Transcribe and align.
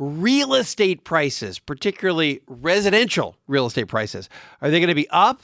real 0.00 0.54
estate 0.54 1.04
prices, 1.04 1.58
particularly 1.58 2.40
residential 2.46 3.36
real 3.46 3.66
estate 3.66 3.86
prices, 3.86 4.30
are 4.62 4.70
they 4.70 4.80
going 4.80 4.88
to 4.88 4.94
be 4.94 5.08
up? 5.10 5.42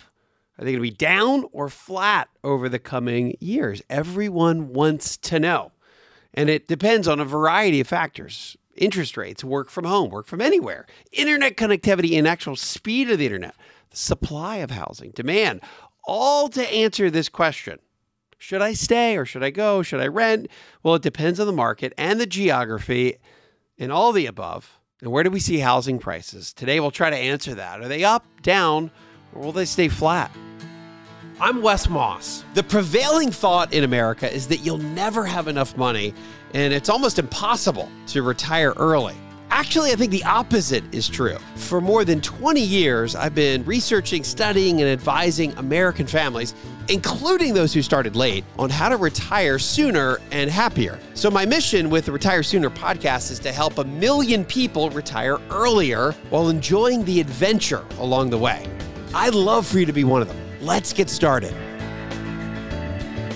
Are 0.58 0.64
they 0.64 0.72
going 0.72 0.82
to 0.82 0.90
be 0.90 0.96
down 0.96 1.44
or 1.52 1.68
flat 1.68 2.30
over 2.42 2.68
the 2.68 2.78
coming 2.78 3.36
years? 3.38 3.82
Everyone 3.90 4.72
wants 4.72 5.18
to 5.18 5.38
know. 5.38 5.72
And 6.32 6.48
it 6.48 6.66
depends 6.66 7.06
on 7.06 7.20
a 7.20 7.24
variety 7.24 7.80
of 7.80 7.86
factors 7.86 8.56
interest 8.74 9.16
rates, 9.16 9.42
work 9.42 9.70
from 9.70 9.86
home, 9.86 10.10
work 10.10 10.26
from 10.26 10.42
anywhere, 10.42 10.86
internet 11.10 11.56
connectivity, 11.56 12.18
and 12.18 12.28
actual 12.28 12.56
speed 12.56 13.10
of 13.10 13.18
the 13.18 13.24
internet, 13.24 13.54
the 13.90 13.96
supply 13.96 14.56
of 14.56 14.70
housing, 14.70 15.10
demand, 15.12 15.62
all 16.04 16.48
to 16.50 16.62
answer 16.70 17.10
this 17.10 17.30
question. 17.30 17.78
Should 18.36 18.60
I 18.60 18.74
stay 18.74 19.16
or 19.16 19.24
should 19.24 19.42
I 19.42 19.48
go? 19.48 19.82
Should 19.82 20.00
I 20.00 20.08
rent? 20.08 20.48
Well, 20.82 20.94
it 20.94 21.02
depends 21.02 21.40
on 21.40 21.46
the 21.46 21.54
market 21.54 21.94
and 21.96 22.20
the 22.20 22.26
geography 22.26 23.16
and 23.78 23.92
all 23.92 24.12
the 24.12 24.26
above. 24.26 24.78
And 25.00 25.12
where 25.12 25.24
do 25.24 25.30
we 25.30 25.40
see 25.40 25.58
housing 25.58 25.98
prices? 25.98 26.52
Today, 26.52 26.80
we'll 26.80 26.90
try 26.90 27.10
to 27.10 27.16
answer 27.16 27.54
that. 27.54 27.80
Are 27.80 27.88
they 27.88 28.04
up, 28.04 28.24
down, 28.42 28.90
or 29.34 29.42
will 29.42 29.52
they 29.52 29.66
stay 29.66 29.88
flat? 29.88 30.30
I'm 31.38 31.60
Wes 31.60 31.88
Moss. 31.88 32.44
The 32.54 32.62
prevailing 32.62 33.30
thought 33.30 33.74
in 33.74 33.84
America 33.84 34.32
is 34.32 34.48
that 34.48 34.58
you'll 34.58 34.78
never 34.78 35.26
have 35.26 35.48
enough 35.48 35.76
money 35.76 36.14
and 36.54 36.72
it's 36.72 36.88
almost 36.88 37.18
impossible 37.18 37.90
to 38.06 38.22
retire 38.22 38.72
early. 38.76 39.14
Actually, 39.50 39.92
I 39.92 39.94
think 39.94 40.10
the 40.10 40.24
opposite 40.24 40.82
is 40.92 41.08
true. 41.08 41.38
For 41.54 41.80
more 41.80 42.04
than 42.04 42.20
20 42.20 42.60
years, 42.60 43.14
I've 43.14 43.34
been 43.34 43.64
researching, 43.64 44.24
studying, 44.24 44.80
and 44.80 44.90
advising 44.90 45.52
American 45.56 46.06
families, 46.06 46.54
including 46.88 47.54
those 47.54 47.72
who 47.72 47.80
started 47.80 48.16
late, 48.16 48.44
on 48.58 48.70
how 48.70 48.88
to 48.88 48.96
retire 48.96 49.58
sooner 49.58 50.18
and 50.32 50.50
happier. 50.50 50.98
So, 51.14 51.30
my 51.30 51.46
mission 51.46 51.90
with 51.90 52.06
the 52.06 52.12
Retire 52.12 52.42
Sooner 52.42 52.70
podcast 52.70 53.30
is 53.30 53.38
to 53.40 53.52
help 53.52 53.78
a 53.78 53.84
million 53.84 54.44
people 54.44 54.90
retire 54.90 55.38
earlier 55.50 56.12
while 56.30 56.48
enjoying 56.48 57.04
the 57.04 57.20
adventure 57.20 57.84
along 57.98 58.30
the 58.30 58.38
way. 58.38 58.68
I'd 59.14 59.34
love 59.34 59.66
for 59.66 59.78
you 59.78 59.86
to 59.86 59.92
be 59.92 60.04
one 60.04 60.22
of 60.22 60.28
them. 60.28 60.38
Let's 60.60 60.92
get 60.92 61.08
started. 61.08 61.54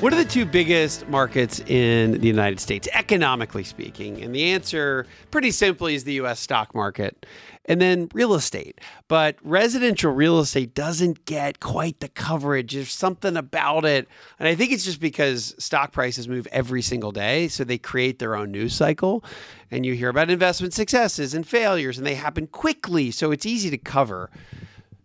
What 0.01 0.15
are 0.15 0.17
the 0.17 0.25
two 0.25 0.47
biggest 0.47 1.06
markets 1.09 1.61
in 1.61 2.12
the 2.12 2.27
United 2.27 2.59
States, 2.59 2.89
economically 2.95 3.65
speaking? 3.65 4.23
And 4.23 4.34
the 4.34 4.45
answer, 4.45 5.06
pretty 5.31 5.51
simply, 5.51 5.95
is 5.95 6.05
the 6.05 6.15
US 6.15 6.41
stock 6.41 6.75
market 6.75 7.27
and 7.67 7.83
then 7.83 8.09
real 8.15 8.33
estate. 8.33 8.81
But 9.09 9.37
residential 9.43 10.11
real 10.11 10.41
estate 10.41 10.75
doesn't 10.75 11.27
get 11.27 11.61
quite 11.61 12.01
the 12.01 12.09
coverage. 12.09 12.73
There's 12.73 12.91
something 12.91 13.37
about 13.37 13.84
it. 13.84 14.09
And 14.39 14.48
I 14.48 14.55
think 14.55 14.73
it's 14.73 14.87
just 14.87 15.01
because 15.01 15.55
stock 15.59 15.93
prices 15.93 16.27
move 16.28 16.48
every 16.51 16.81
single 16.81 17.12
day. 17.12 17.48
So 17.48 17.62
they 17.62 17.77
create 17.77 18.21
their 18.21 18.34
own 18.34 18.51
news 18.51 18.75
cycle. 18.75 19.23
And 19.71 19.84
you 19.84 19.93
hear 19.93 20.09
about 20.09 20.31
investment 20.31 20.73
successes 20.73 21.34
and 21.34 21.47
failures, 21.47 21.98
and 21.98 22.06
they 22.06 22.15
happen 22.15 22.47
quickly. 22.47 23.11
So 23.11 23.33
it's 23.33 23.45
easy 23.45 23.69
to 23.69 23.78
cover. 23.78 24.31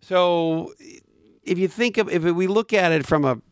So 0.00 0.72
if 1.42 1.58
you 1.58 1.68
think 1.68 1.98
of, 1.98 2.08
if 2.08 2.22
we 2.22 2.46
look 2.46 2.72
at 2.72 2.92
it 2.92 3.04
from 3.04 3.26
a 3.26 3.42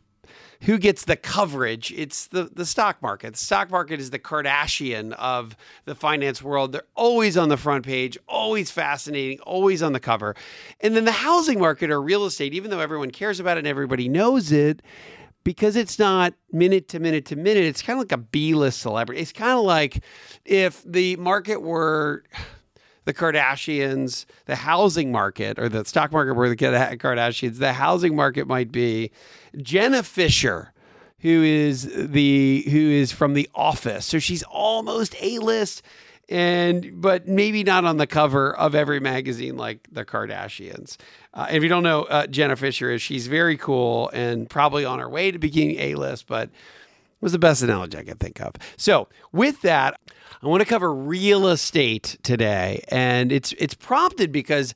who 0.62 0.78
gets 0.78 1.05
the 1.05 1.16
coverage? 1.16 1.92
It's 1.92 2.27
the, 2.27 2.44
the 2.44 2.66
stock 2.66 3.00
market. 3.02 3.33
The 3.33 3.38
stock 3.38 3.70
market 3.70 4.00
is 4.00 4.10
the 4.10 4.19
Kardashian 4.19 5.12
of 5.12 5.56
the 5.84 5.94
finance 5.94 6.42
world. 6.42 6.72
They're 6.72 6.83
always 6.94 7.36
on 7.36 7.48
the 7.48 7.56
front 7.56 7.84
page, 7.84 8.19
always 8.28 8.70
fascinating, 8.70 9.41
always 9.41 9.82
on 9.82 9.92
the 9.92 10.00
cover. 10.00 10.34
And 10.80 10.97
then 10.97 11.05
the 11.05 11.12
housing 11.12 11.60
market 11.60 11.91
or 11.91 12.00
real 12.00 12.25
estate, 12.25 12.55
even 12.55 12.70
though 12.70 12.80
everyone 12.80 13.10
cares 13.10 13.41
about 13.41 13.56
it 13.56 13.60
and 13.60 13.69
everybody 13.69 14.08
knows 14.08 14.52
it, 14.52 14.82
because 15.44 15.77
it's 15.77 15.98
not 15.98 16.34
minute 16.50 16.88
to 16.88 16.98
minute 16.98 17.27
to 17.27 17.36
minute, 17.36 17.64
it's 17.64 17.82
kind 17.82 17.98
of 17.98 18.05
like 18.05 18.12
a 18.12 18.16
B 18.16 18.55
list 18.55 18.80
celebrity. 18.80 19.20
It's 19.20 19.32
kind 19.32 19.58
of 19.58 19.64
like 19.64 20.02
if 20.44 20.82
the 20.84 21.16
market 21.16 21.60
were 21.60 22.25
the 23.05 23.14
Kardashians, 23.14 24.24
the 24.47 24.56
housing 24.56 25.12
market, 25.12 25.58
or 25.58 25.69
the 25.69 25.84
stock 25.84 26.12
market 26.12 26.34
where 26.34 26.48
the 26.48 26.56
Kardashians, 26.56 27.58
the 27.58 27.74
housing 27.74 28.16
market 28.16 28.47
might 28.47 28.72
be 28.72 29.10
Jenna 29.56 30.02
Fischer, 30.02 30.72
who 31.20 31.42
is 31.42 31.91
the 31.94 32.65
who 32.70 32.91
is 32.91 33.12
from 33.12 33.34
The 33.34 33.48
Office. 33.54 34.06
So 34.06 34.19
she's 34.19 34.42
almost 34.44 35.15
a 35.20 35.38
list, 35.38 35.82
and 36.28 37.00
but 37.00 37.28
maybe 37.28 37.62
not 37.65 37.84
on 37.84 37.97
the 37.97 38.06
cover 38.06 38.54
of 38.56 38.75
every 38.75 39.00
magazine 39.00 39.56
like 39.56 39.86
the 39.91 40.04
Kardashians. 40.04 40.97
Uh, 41.32 41.48
if 41.50 41.62
you 41.62 41.69
don't 41.69 41.82
know, 41.82 42.03
uh, 42.04 42.26
Jenna 42.26 42.56
Fischer 42.56 42.91
is 42.91 43.03
she's 43.03 43.26
very 43.26 43.56
cool 43.56 44.09
and 44.10 44.48
probably 44.48 44.84
on 44.84 44.98
her 44.98 45.09
way 45.09 45.31
to 45.31 45.38
being 45.38 45.78
a 45.78 45.94
list, 45.94 46.26
but 46.26 46.50
was 47.24 47.32
the 47.32 47.38
best 47.38 47.62
analogy 47.62 47.98
I 47.98 48.04
could 48.04 48.20
think 48.20 48.40
of. 48.40 48.52
So 48.76 49.08
with 49.32 49.62
that, 49.62 49.98
I 50.42 50.46
want 50.46 50.60
to 50.60 50.68
cover 50.68 50.94
real 50.94 51.48
estate 51.48 52.18
today, 52.22 52.84
and 52.88 53.32
it's 53.32 53.52
it's 53.58 53.74
prompted 53.74 54.30
because. 54.30 54.74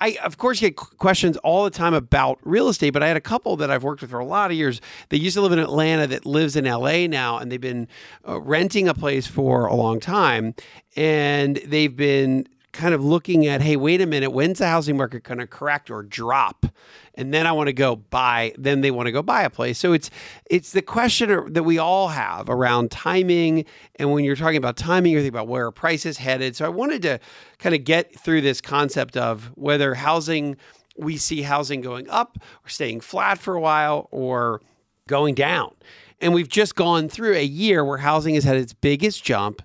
I, 0.00 0.18
of 0.24 0.38
course, 0.38 0.58
get 0.58 0.74
questions 0.74 1.36
all 1.38 1.62
the 1.62 1.70
time 1.70 1.94
about 1.94 2.40
real 2.42 2.68
estate, 2.68 2.90
but 2.90 3.04
I 3.04 3.06
had 3.06 3.16
a 3.16 3.22
couple 3.22 3.56
that 3.56 3.70
I've 3.70 3.84
worked 3.84 4.02
with 4.02 4.10
for 4.10 4.18
a 4.18 4.24
lot 4.24 4.50
of 4.50 4.56
years. 4.56 4.80
They 5.08 5.16
used 5.16 5.34
to 5.34 5.40
live 5.40 5.52
in 5.52 5.60
Atlanta 5.60 6.08
that 6.08 6.26
lives 6.26 6.56
in 6.56 6.64
LA 6.64 7.06
now, 7.06 7.38
and 7.38 7.50
they've 7.50 7.60
been 7.60 7.86
uh, 8.28 8.40
renting 8.40 8.88
a 8.88 8.92
place 8.92 9.28
for 9.28 9.66
a 9.66 9.74
long 9.74 10.00
time. 10.00 10.56
And 10.96 11.58
they've 11.64 11.94
been 11.94 12.48
kind 12.74 12.92
of 12.92 13.02
looking 13.02 13.46
at, 13.46 13.62
hey, 13.62 13.76
wait 13.76 14.02
a 14.02 14.06
minute, 14.06 14.30
when's 14.30 14.58
the 14.58 14.66
housing 14.66 14.96
market 14.96 15.22
going 15.22 15.38
to 15.38 15.46
correct 15.46 15.90
or 15.90 16.02
drop? 16.02 16.66
And 17.14 17.32
then 17.32 17.46
I 17.46 17.52
want 17.52 17.68
to 17.68 17.72
go 17.72 17.96
buy. 17.96 18.52
Then 18.58 18.82
they 18.82 18.90
want 18.90 19.06
to 19.06 19.12
go 19.12 19.22
buy 19.22 19.42
a 19.42 19.50
place. 19.50 19.78
So 19.78 19.92
it's 19.92 20.10
it's 20.50 20.72
the 20.72 20.82
question 20.82 21.52
that 21.52 21.62
we 21.62 21.78
all 21.78 22.08
have 22.08 22.50
around 22.50 22.90
timing. 22.90 23.64
And 23.96 24.12
when 24.12 24.24
you're 24.24 24.36
talking 24.36 24.58
about 24.58 24.76
timing, 24.76 25.12
you're 25.12 25.20
thinking 25.20 25.36
about 25.36 25.48
where 25.48 25.68
a 25.68 25.72
price 25.72 26.04
is 26.04 26.18
headed. 26.18 26.56
So 26.56 26.66
I 26.66 26.68
wanted 26.68 27.02
to 27.02 27.20
kind 27.58 27.74
of 27.74 27.84
get 27.84 28.18
through 28.18 28.42
this 28.42 28.60
concept 28.60 29.16
of 29.16 29.52
whether 29.54 29.94
housing 29.94 30.56
we 30.96 31.16
see 31.16 31.42
housing 31.42 31.80
going 31.80 32.08
up 32.08 32.38
or 32.64 32.68
staying 32.68 33.00
flat 33.00 33.38
for 33.38 33.54
a 33.54 33.60
while 33.60 34.08
or 34.10 34.60
going 35.08 35.34
down. 35.34 35.72
And 36.20 36.32
we've 36.32 36.48
just 36.48 36.74
gone 36.74 37.08
through 37.08 37.34
a 37.34 37.44
year 37.44 37.84
where 37.84 37.98
housing 37.98 38.34
has 38.34 38.44
had 38.44 38.56
its 38.56 38.72
biggest 38.72 39.24
jump 39.24 39.62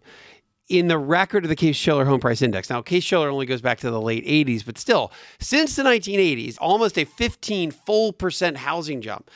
in 0.70 0.88
the 0.88 0.98
record 1.00 1.44
of 1.44 1.50
the 1.50 1.56
Case 1.56 1.76
Shiller 1.76 2.06
Home 2.06 2.20
Price 2.20 2.44
Index. 2.44 2.70
Now, 2.70 2.82
Case 2.82 3.04
Shiller 3.04 3.30
only 3.30 3.48
goes 3.48 3.62
back 3.62 3.80
to 3.80 3.90
the 3.90 4.00
late 4.00 4.26
80s, 4.26 4.64
but 4.64 4.78
still, 4.78 5.12
since 5.40 5.76
the 5.76 5.84
1980s, 5.84 6.58
almost 6.62 6.98
a 6.98 7.06
15 7.06 7.72
full 7.72 8.14
percent 8.14 8.58
housing 8.58 9.02
jump 9.02 9.30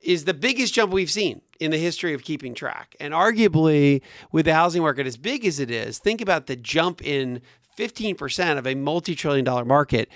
is 0.00 0.24
the 0.24 0.34
biggest 0.34 0.74
jump 0.74 0.92
we've 0.92 1.10
seen 1.10 1.40
in 1.60 1.70
the 1.70 1.78
history 1.78 2.12
of 2.12 2.24
keeping 2.24 2.54
track. 2.54 2.96
And 2.98 3.14
arguably, 3.14 4.02
with 4.32 4.46
the 4.46 4.54
housing 4.54 4.82
market 4.82 5.06
as 5.06 5.16
big 5.16 5.46
as 5.46 5.60
it 5.60 5.70
is, 5.70 5.98
think 5.98 6.20
about 6.20 6.48
the 6.48 6.56
jump 6.56 7.00
in 7.00 7.40
15% 7.78 8.58
of 8.58 8.66
a 8.66 8.74
multi 8.74 9.14
trillion 9.14 9.44
dollar 9.44 9.64
market 9.64 10.08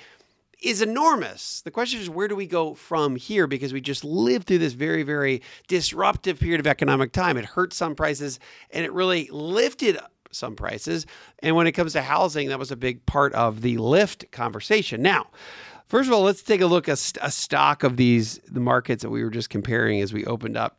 is 0.61 0.83
enormous. 0.83 1.61
The 1.63 1.71
question 1.71 2.01
is, 2.01 2.11
where 2.11 2.27
do 2.27 2.35
we 2.35 2.47
go 2.47 2.75
from 2.75 3.15
here? 3.15 3.47
Because 3.47 3.73
we 3.73 3.81
just 3.81 4.05
lived 4.05 4.49
through 4.49 4.59
this 4.59 4.73
very, 4.73 5.05
very 5.05 5.43
disruptive 5.69 6.41
period 6.41 6.61
of 6.61 6.67
economic 6.67 7.13
time. 7.13 7.37
It 7.37 7.45
hurt 7.45 7.73
some 7.73 7.95
prices 7.95 8.41
and 8.71 8.85
it 8.85 8.93
really 8.93 9.29
lifted 9.31 9.99
some 10.31 10.57
prices. 10.57 11.07
And 11.41 11.57
when 11.57 11.67
it 11.67 11.73
comes 11.73 11.93
to 11.93 12.03
housing, 12.03 12.49
that 12.49 12.59
was 12.59 12.71
a 12.71 12.77
big 12.77 13.05
part 13.07 13.33
of 13.35 13.63
the 13.63 13.79
lift 13.79 14.31
conversation. 14.33 15.03
Now, 15.03 15.29
first 15.87 16.09
of 16.09 16.15
all, 16.15 16.23
let's 16.23 16.43
take 16.43 16.61
a 16.61 16.67
look 16.67 16.89
at 16.89 17.13
a 17.23 17.31
stock 17.31 17.83
of 17.83 17.97
these 17.97 18.39
the 18.49 18.61
markets 18.61 19.03
that 19.03 19.11
we 19.11 19.23
were 19.23 19.31
just 19.31 19.51
comparing 19.51 20.01
as 20.01 20.13
we 20.13 20.25
opened 20.25 20.57
up 20.57 20.79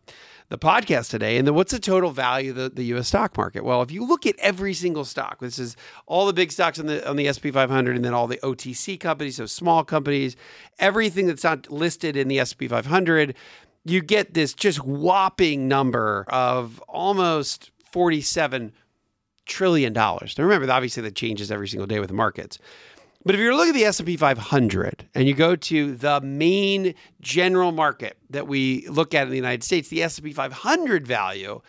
the 0.49 0.57
podcast 0.57 1.09
today. 1.09 1.37
And 1.37 1.45
then 1.45 1.55
what's 1.55 1.73
the 1.73 1.79
total 1.79 2.11
value 2.11 2.51
of 2.51 2.55
the, 2.55 2.69
the 2.69 2.83
US 2.95 3.09
stock 3.09 3.35
market? 3.37 3.63
Well, 3.63 3.81
if 3.81 3.91
you 3.91 4.05
look 4.05 4.25
at 4.25 4.35
every 4.39 4.73
single 4.73 5.03
stock, 5.03 5.39
this 5.39 5.59
is 5.59 5.75
all 6.05 6.25
the 6.25 6.33
big 6.33 6.51
stocks 6.51 6.79
on 6.79 6.85
the 6.85 7.07
on 7.07 7.17
the 7.17 7.27
S&P 7.27 7.51
500 7.51 7.95
and 7.95 8.05
then 8.05 8.13
all 8.13 8.27
the 8.27 8.37
OTC 8.37 8.99
companies, 8.99 9.37
so 9.37 9.45
small 9.45 9.83
companies, 9.83 10.35
everything 10.79 11.27
that's 11.27 11.43
not 11.43 11.69
listed 11.71 12.15
in 12.15 12.27
the 12.27 12.39
S&P 12.39 12.67
500, 12.67 13.35
you 13.83 14.01
get 14.01 14.33
this 14.33 14.53
just 14.53 14.83
whopping 14.83 15.67
number 15.67 16.25
of 16.29 16.79
almost 16.87 17.71
47 17.91 18.71
trillion 19.47 19.93
dollars. 19.93 20.37
Now 20.37 20.43
remember, 20.43 20.71
obviously 20.71 21.03
that 21.03 21.15
changes 21.15 21.51
every 21.51 21.67
single 21.67 21.87
day 21.87 21.99
with 21.99 22.09
the 22.09 22.15
markets. 22.15 22.59
But 23.25 23.35
if 23.35 23.41
you 23.41 23.55
look 23.55 23.67
at 23.67 23.73
the 23.73 23.83
S&P 23.83 24.15
500 24.15 25.09
and 25.13 25.27
you 25.27 25.33
go 25.33 25.55
to 25.55 25.95
the 25.95 26.21
main 26.21 26.95
general 27.19 27.73
market 27.73 28.17
that 28.29 28.47
we 28.47 28.87
look 28.87 29.13
at 29.13 29.23
in 29.23 29.29
the 29.29 29.35
United 29.35 29.63
States, 29.63 29.89
the 29.89 30.01
S&P 30.03 30.31
500 30.31 31.05
value 31.05 31.61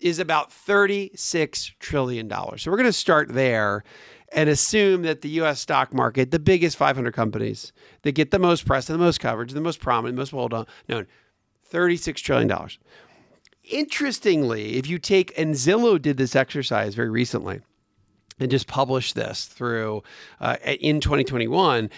is 0.00 0.18
about 0.18 0.52
36 0.52 1.72
trillion 1.78 2.26
dollars. 2.26 2.62
So 2.62 2.70
we're 2.70 2.78
going 2.78 2.88
to 2.88 2.92
start 2.92 3.32
there 3.32 3.84
and 4.32 4.50
assume 4.50 5.02
that 5.02 5.20
the 5.20 5.28
US 5.40 5.60
stock 5.60 5.94
market, 5.94 6.32
the 6.32 6.40
biggest 6.40 6.76
500 6.76 7.14
companies 7.14 7.72
that 8.02 8.12
get 8.12 8.32
the 8.32 8.38
most 8.38 8.66
press 8.66 8.90
and 8.90 8.98
the 8.98 9.04
most 9.04 9.20
coverage, 9.20 9.52
the 9.52 9.60
most 9.60 9.80
prominent, 9.80 10.16
the 10.16 10.20
most 10.20 10.32
well 10.32 10.66
known, 10.88 11.06
36 11.64 12.20
trillion 12.20 12.48
dollars. 12.48 12.78
Interestingly, 13.70 14.76
if 14.76 14.86
you 14.86 14.98
take, 14.98 15.36
and 15.38 15.54
Zillow 15.54 16.00
did 16.00 16.16
this 16.16 16.36
exercise 16.36 16.94
very 16.94 17.10
recently 17.10 17.60
and 18.38 18.50
just 18.50 18.66
published 18.66 19.14
this 19.14 19.46
through 19.46 20.02
uh, 20.40 20.56
in 20.64 21.00
2021 21.00 21.88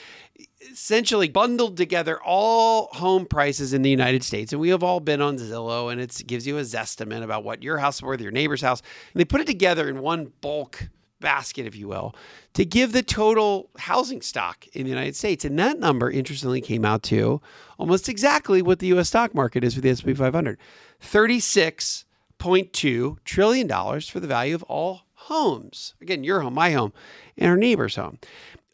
essentially 0.71 1.29
bundled 1.29 1.77
together 1.77 2.21
all 2.23 2.89
home 2.93 3.27
prices 3.27 3.73
in 3.73 3.83
the 3.83 3.91
United 3.91 4.23
States. 4.23 4.53
And 4.53 4.61
we 4.61 4.71
have 4.71 4.83
all 4.83 5.01
been 5.01 5.21
on 5.21 5.39
Zillow 5.39 5.91
and 5.91 6.01
it 6.01 6.23
gives 6.27 6.47
you 6.47 6.59
a 6.59 6.63
zestimate 6.63 7.23
about 7.23 7.45
what 7.45 7.63
your 7.63 7.79
house 7.79 7.97
is 7.97 8.03
worth, 8.03 8.21
your 8.21 8.33
neighbor's 8.33 8.63
house. 8.63 8.83
And 9.13 9.21
they 9.21 9.25
put 9.25 9.41
it 9.41 9.47
together 9.47 9.89
in 9.89 10.01
one 10.01 10.33
bulk 10.41 10.89
basket, 11.21 11.67
if 11.67 11.77
you 11.77 11.89
will, 11.89 12.15
to 12.55 12.65
give 12.65 12.93
the 12.93 13.03
total 13.03 13.71
housing 13.79 14.23
stock 14.23 14.67
in 14.73 14.85
the 14.85 14.91
United 14.91 15.17
States. 15.17 15.45
And 15.45 15.59
that 15.59 15.79
number, 15.79 16.11
interestingly, 16.11 16.61
came 16.61 16.85
out 16.85 17.03
to 17.05 17.41
almost 17.79 18.09
exactly 18.09 18.63
what 18.63 18.79
the 18.79 18.89
US 18.89 19.09
stock 19.09 19.35
market 19.35 19.65
is 19.65 19.75
for 19.75 19.81
the 19.81 19.91
S&P 19.91 20.15
500. 20.15 20.59
$36.2 21.03 23.17
trillion 23.25 24.01
for 24.01 24.21
the 24.21 24.27
value 24.27 24.55
of 24.55 24.63
all 24.65 25.03
homes. 25.15 25.95
Again, 26.01 26.25
your 26.25 26.41
home, 26.41 26.55
my 26.55 26.73
home, 26.73 26.93
and 27.37 27.51
our 27.51 27.57
neighbor's 27.57 27.97
home. 27.97 28.19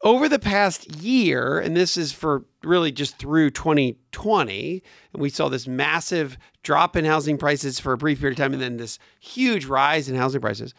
Over 0.05 0.29
the 0.29 0.41
past 0.41 0.97
year, 0.97 1.61
and 1.61 1.77
this 1.77 1.97
is 1.97 2.13
for 2.13 2.45
really 2.65 2.91
just 2.91 3.19
through 3.19 3.51
2020, 3.51 4.83
and 5.13 5.23
we 5.23 5.31
saw 5.31 5.49
this 5.49 5.69
massive 5.69 6.37
drop 6.65 6.97
in 6.97 7.05
housing 7.05 7.39
prices 7.39 7.79
for 7.79 7.93
a 7.93 7.97
brief 7.97 8.19
period 8.19 8.39
of 8.39 8.43
time 8.43 8.53
and 8.53 8.63
then 8.63 8.79
this 8.79 8.99
huge 9.21 9.67
rise 9.67 10.09
in 10.09 10.17
housing 10.17 10.41
prices 10.41 10.75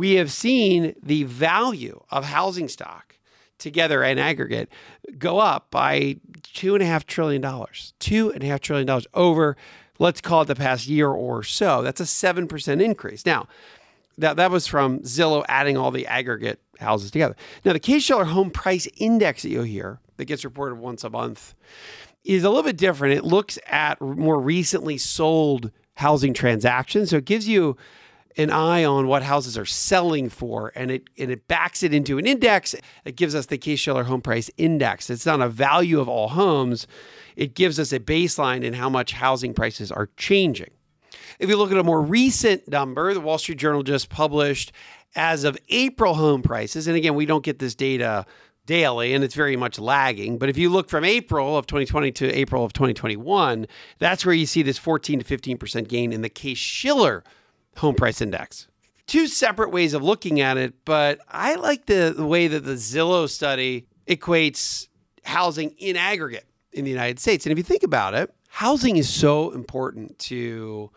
we 0.00 0.14
have 0.14 0.32
seen 0.32 0.94
the 1.02 1.24
value 1.24 2.02
of 2.10 2.24
housing 2.24 2.68
stock 2.68 3.18
together 3.58 4.02
in 4.02 4.18
aggregate 4.18 4.70
go 5.18 5.38
up 5.38 5.70
by 5.70 6.16
two 6.42 6.74
and 6.74 6.82
a 6.82 6.86
half 6.86 7.04
trillion 7.04 7.42
dollars, 7.42 7.92
two 7.98 8.32
and 8.32 8.42
a 8.42 8.46
half 8.46 8.60
trillion 8.62 8.86
dollars 8.86 9.06
over, 9.12 9.58
let's 9.98 10.22
call 10.22 10.40
it 10.40 10.46
the 10.46 10.54
past 10.54 10.86
year 10.86 11.10
or 11.10 11.42
so. 11.42 11.82
That's 11.82 12.00
a 12.00 12.04
7% 12.04 12.82
increase. 12.82 13.26
Now, 13.26 13.46
that, 14.16 14.38
that 14.38 14.50
was 14.50 14.66
from 14.66 15.00
Zillow 15.00 15.44
adding 15.48 15.76
all 15.76 15.90
the 15.90 16.06
aggregate 16.06 16.62
houses 16.78 17.10
together. 17.10 17.36
Now, 17.66 17.74
the 17.74 17.78
Case-Shiller 17.78 18.24
Home 18.24 18.50
Price 18.50 18.88
Index 18.96 19.42
that 19.42 19.50
you'll 19.50 19.64
hear 19.64 20.00
that 20.16 20.24
gets 20.24 20.46
reported 20.46 20.76
once 20.76 21.04
a 21.04 21.10
month 21.10 21.54
is 22.24 22.42
a 22.42 22.48
little 22.48 22.62
bit 22.64 22.78
different. 22.78 23.18
It 23.18 23.24
looks 23.24 23.58
at 23.66 24.00
more 24.00 24.40
recently 24.40 24.96
sold 24.96 25.70
housing 25.96 26.32
transactions. 26.32 27.10
So 27.10 27.18
it 27.18 27.26
gives 27.26 27.46
you 27.46 27.76
an 28.36 28.50
eye 28.50 28.84
on 28.84 29.06
what 29.06 29.22
houses 29.22 29.58
are 29.58 29.66
selling 29.66 30.28
for 30.28 30.72
and 30.74 30.90
it 30.90 31.08
and 31.18 31.30
it 31.30 31.48
backs 31.48 31.82
it 31.82 31.92
into 31.92 32.18
an 32.18 32.26
index. 32.26 32.74
It 33.04 33.16
gives 33.16 33.34
us 33.34 33.46
the 33.46 33.58
Case-Shiller 33.58 34.04
home 34.04 34.20
price 34.20 34.50
index. 34.56 35.10
It's 35.10 35.26
not 35.26 35.40
a 35.40 35.48
value 35.48 36.00
of 36.00 36.08
all 36.08 36.28
homes. 36.28 36.86
It 37.36 37.54
gives 37.54 37.78
us 37.78 37.92
a 37.92 38.00
baseline 38.00 38.62
in 38.62 38.74
how 38.74 38.88
much 38.88 39.12
housing 39.12 39.54
prices 39.54 39.90
are 39.90 40.08
changing. 40.16 40.70
If 41.38 41.48
you 41.48 41.56
look 41.56 41.72
at 41.72 41.78
a 41.78 41.84
more 41.84 42.02
recent 42.02 42.68
number 42.68 43.12
the 43.14 43.20
Wall 43.20 43.38
Street 43.38 43.58
Journal 43.58 43.82
just 43.82 44.10
published 44.10 44.72
as 45.16 45.44
of 45.44 45.58
April 45.68 46.14
home 46.14 46.42
prices 46.42 46.86
and 46.86 46.96
again 46.96 47.14
we 47.14 47.26
don't 47.26 47.44
get 47.44 47.58
this 47.58 47.74
data 47.74 48.24
daily 48.66 49.12
and 49.12 49.24
it's 49.24 49.34
very 49.34 49.56
much 49.56 49.78
lagging 49.80 50.38
but 50.38 50.48
if 50.48 50.56
you 50.56 50.70
look 50.70 50.88
from 50.88 51.04
April 51.04 51.56
of 51.56 51.66
2020 51.66 52.12
to 52.12 52.32
April 52.32 52.64
of 52.64 52.72
2021 52.72 53.66
that's 53.98 54.24
where 54.24 54.34
you 54.34 54.46
see 54.46 54.62
this 54.62 54.78
14 54.78 55.18
to 55.18 55.24
15% 55.24 55.88
gain 55.88 56.12
in 56.12 56.22
the 56.22 56.28
Case-Shiller 56.28 57.24
home 57.76 57.94
price 57.94 58.20
index. 58.20 58.68
Two 59.06 59.26
separate 59.26 59.70
ways 59.70 59.94
of 59.94 60.02
looking 60.02 60.40
at 60.40 60.56
it, 60.56 60.84
but 60.84 61.18
I 61.28 61.56
like 61.56 61.86
the, 61.86 62.14
the 62.16 62.26
way 62.26 62.46
that 62.46 62.60
the 62.60 62.74
Zillow 62.74 63.28
study 63.28 63.86
equates 64.06 64.88
housing 65.24 65.70
in 65.78 65.96
aggregate 65.96 66.46
in 66.72 66.84
the 66.84 66.90
United 66.90 67.18
States. 67.18 67.44
And 67.44 67.52
if 67.52 67.58
you 67.58 67.64
think 67.64 67.82
about 67.82 68.14
it, 68.14 68.32
housing 68.48 68.96
is 68.96 69.08
so 69.08 69.50
important 69.50 70.18
to 70.20 70.90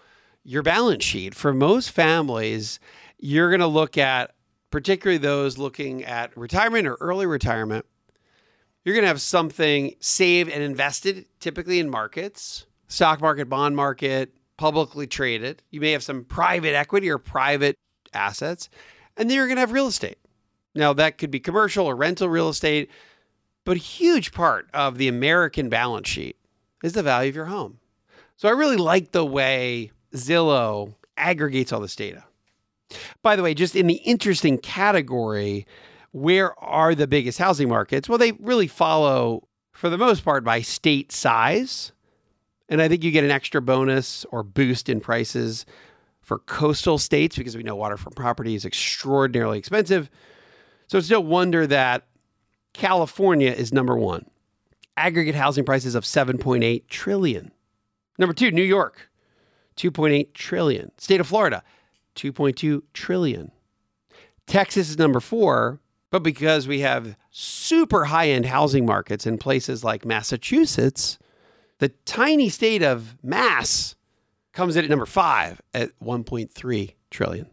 your 0.44 0.62
balance 0.62 1.04
sheet. 1.04 1.34
For 1.34 1.54
most 1.54 1.92
families, 1.92 2.80
you're 3.18 3.50
going 3.50 3.62
to 3.62 3.68
look 3.68 3.98
at, 3.98 4.36
particularly 4.69 5.18
those 5.18 5.58
looking 5.58 6.04
at 6.04 6.36
retirement 6.38 6.88
or 6.88 6.98
early 7.00 7.26
retirement, 7.26 7.86
you're 8.84 8.94
going 8.94 9.04
to 9.04 9.08
have 9.08 9.22
something 9.22 9.96
saved 10.00 10.52
and 10.52 10.62
invested, 10.62 11.26
typically 11.40 11.80
in 11.80 11.90
markets, 11.90 12.66
stock 12.88 13.22
market, 13.22 13.48
bond 13.50 13.76
market, 13.76 14.34
publicly 14.63 15.06
traded. 15.06 15.62
You 15.71 15.81
may 15.81 15.92
have 15.92 16.04
some 16.04 16.24
private 16.24 16.74
equity 16.74 17.10
or 17.10 17.18
private 17.18 17.75
assets, 18.13 18.69
and 19.18 19.30
then 19.30 19.36
you're 19.36 19.48
going 19.48 19.57
to 19.57 19.60
have 19.60 19.74
real 19.74 19.88
estate. 19.88 20.19
Now, 20.74 20.94
that 20.94 21.18
could 21.18 21.31
be 21.31 21.42
commercial 21.42 21.86
or 21.86 21.98
rental 21.98 22.30
real 22.30 22.48
estate, 22.48 22.89
but 23.65 23.75
a 23.75 23.81
huge 23.81 24.31
part 24.31 24.69
of 24.74 24.98
the 24.98 25.10
American 25.10 25.68
balance 25.68 26.07
sheet 26.07 26.38
is 26.81 26.94
the 26.94 27.04
value 27.04 27.27
of 27.27 27.36
your 27.36 27.48
home. 27.48 27.80
So 28.38 28.48
I 28.48 28.51
really 28.51 28.77
like 28.77 29.12
the 29.12 29.25
way 29.25 29.92
Zillow 30.13 30.95
aggregates 31.18 31.74
all 31.74 31.81
this 31.81 31.98
data. 31.98 32.24
By 33.21 33.36
the 33.36 33.44
way, 33.44 33.54
just 33.54 33.75
in 33.75 33.88
the 33.88 33.95
interesting 33.95 34.57
category, 34.57 35.68
where 36.13 36.57
are 36.63 36.95
the 36.95 37.06
biggest 37.06 37.38
housing 37.38 37.68
markets? 37.68 38.07
Well, 38.07 38.18
they 38.18 38.31
really 38.33 38.68
follow, 38.68 39.45
for 39.74 39.89
the 39.89 39.98
most 39.98 40.24
part, 40.24 40.45
by 40.45 40.62
state 40.62 41.12
size 41.12 41.92
and 42.69 42.81
I 42.81 42.88
think 42.88 43.04
you 43.04 43.12
get 43.12 43.24
an 43.24 43.31
extra 43.31 43.62
bonus 43.62 44.25
or 44.31 44.44
boost 44.44 44.89
in 44.89 45.00
prices 45.00 45.65
for 46.21 46.39
coastal 46.39 46.98
states 46.98 47.38
because 47.38 47.57
we 47.57 47.63
know 47.63 47.75
waterfront 47.75 48.15
property 48.15 48.56
is 48.56 48.65
extraordinarily 48.65 49.60
expensive. 49.60 50.10
So 50.88 50.98
it's 50.98 51.10
no 51.10 51.19
wonder 51.19 51.68
that 51.68 52.07
California 52.74 53.51
is 53.51 53.74
number 53.74 53.98
one. 53.98 54.25
Aggregate 54.95 55.36
housing 55.36 55.65
prices 55.65 55.95
of 55.95 56.04
7.8 56.04 56.88
trillion. 56.88 57.51
Number 58.18 58.33
two, 58.33 58.51
New 58.51 58.63
York, 58.63 59.09
2.8 59.75 60.33
trillion. 60.33 60.92
State 60.98 61.19
of 61.19 61.27
Florida, 61.27 61.63
2.2 62.16 62.81
trillion. 62.94 63.51
Texas 64.45 64.89
is 64.89 64.98
number 64.98 65.19
four, 65.19 65.80
but 66.12 66.21
because 66.21 66.68
we 66.68 66.80
have 66.81 67.16
super 67.31 68.06
high 68.06 68.30
end 68.30 68.45
housing 68.45 68.86
markets 68.86 69.25
in 69.25 69.38
places 69.38 69.83
like 69.83 70.06
Massachusetts, 70.06 71.18
the 71.83 71.89
tiny 72.06 72.47
state 72.47 72.81
of 72.81 73.18
Mass 73.21 73.95
comes 74.53 74.77
in 74.77 74.85
at 74.85 74.89
number 74.89 75.06
five 75.06 75.62
at 75.74 75.91
1.3 76.00 76.94
trillion. 77.12 77.50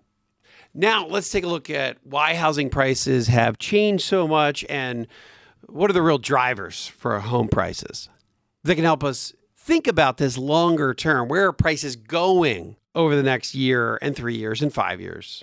Now, 0.72 1.04
let's 1.04 1.30
take 1.30 1.42
a 1.42 1.48
look 1.48 1.68
at 1.68 1.96
why 2.04 2.34
housing 2.34 2.70
prices 2.70 3.26
have 3.26 3.58
changed 3.58 4.04
so 4.04 4.28
much 4.28 4.64
and 4.68 5.08
what 5.66 5.90
are 5.90 5.94
the 5.94 6.02
real 6.02 6.18
drivers 6.18 6.86
for 6.86 7.18
home 7.18 7.48
prices 7.48 8.08
that 8.62 8.76
can 8.76 8.84
help 8.84 9.02
us 9.02 9.32
think 9.56 9.88
about 9.88 10.18
this 10.18 10.38
longer 10.38 10.94
term. 10.94 11.26
Where 11.26 11.48
are 11.48 11.52
prices 11.52 11.96
going 11.96 12.76
over 12.94 13.16
the 13.16 13.24
next 13.24 13.56
year 13.56 13.98
and 14.00 14.14
three 14.14 14.36
years 14.36 14.62
and 14.62 14.72
five 14.72 15.00
years? 15.00 15.42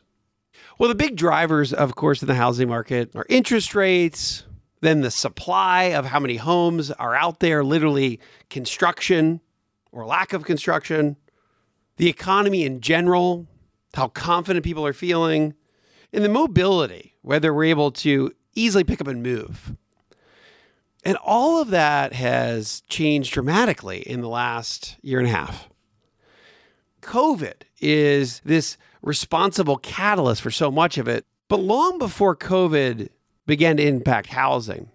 Well, 0.79 0.87
the 0.87 0.95
big 0.95 1.17
drivers, 1.17 1.73
of 1.73 1.95
course, 1.95 2.21
in 2.21 2.29
the 2.29 2.35
housing 2.35 2.69
market 2.69 3.13
are 3.17 3.25
interest 3.27 3.75
rates, 3.75 4.45
then 4.81 5.01
the 5.01 5.12
supply 5.12 5.85
of 5.85 6.06
how 6.06 6.19
many 6.19 6.38
homes 6.38 6.91
are 6.91 7.15
out 7.15 7.39
there, 7.39 7.63
literally 7.63 8.19
construction 8.50 9.41
or 9.91 10.06
lack 10.06 10.33
of 10.33 10.44
construction, 10.44 11.15
the 11.97 12.09
economy 12.09 12.63
in 12.63 12.81
general, 12.81 13.47
how 13.94 14.07
confident 14.07 14.63
people 14.63 14.85
are 14.85 14.94
feeling, 14.94 15.56
and 16.13 16.24
the 16.24 16.29
mobility, 16.29 17.15
whether 17.21 17.53
we're 17.53 17.65
able 17.65 17.91
to 17.91 18.31
easily 18.56 18.83
pick 18.83 19.01
up 19.01 19.07
and 19.07 19.24
move. 19.24 19.75
And 21.04 21.18
all 21.23 21.61
of 21.61 21.69
that 21.69 22.13
has 22.13 22.81
changed 22.90 23.33
dramatically 23.33 23.99
in 23.99 24.21
the 24.21 24.30
last 24.30 24.97
year 25.01 25.19
and 25.19 25.28
a 25.28 25.31
half. 25.31 25.69
COVID 27.01 27.61
is 27.80 28.42
this 28.44 28.78
responsible 29.01 29.78
catalyst 29.78 30.42
for 30.42 30.51
so 30.51 30.69
much 30.69 30.97
of 30.97 31.07
it. 31.07 31.25
But 31.47 31.61
long 31.61 31.97
before 31.97 32.35
COVID 32.35 33.09
began 33.47 33.77
to 33.77 33.83
impact 33.87 34.27
housing. 34.27 34.92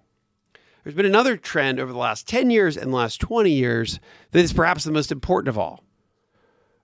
There's 0.85 0.95
been 0.95 1.07
another 1.07 1.37
trend 1.37 1.81
over 1.81 1.93
the 1.93 1.99
last 1.99 2.29
10 2.29 2.51
years 2.51 2.77
and 2.77 2.93
the 2.93 2.97
last 2.97 3.21
20 3.21 3.51
years 3.51 3.99
that 4.31 4.41
is 4.41 4.53
perhaps 4.53 4.85
the 4.85 4.93
most 4.93 5.11
important 5.11 5.49
of 5.49 5.59
all. 5.59 5.83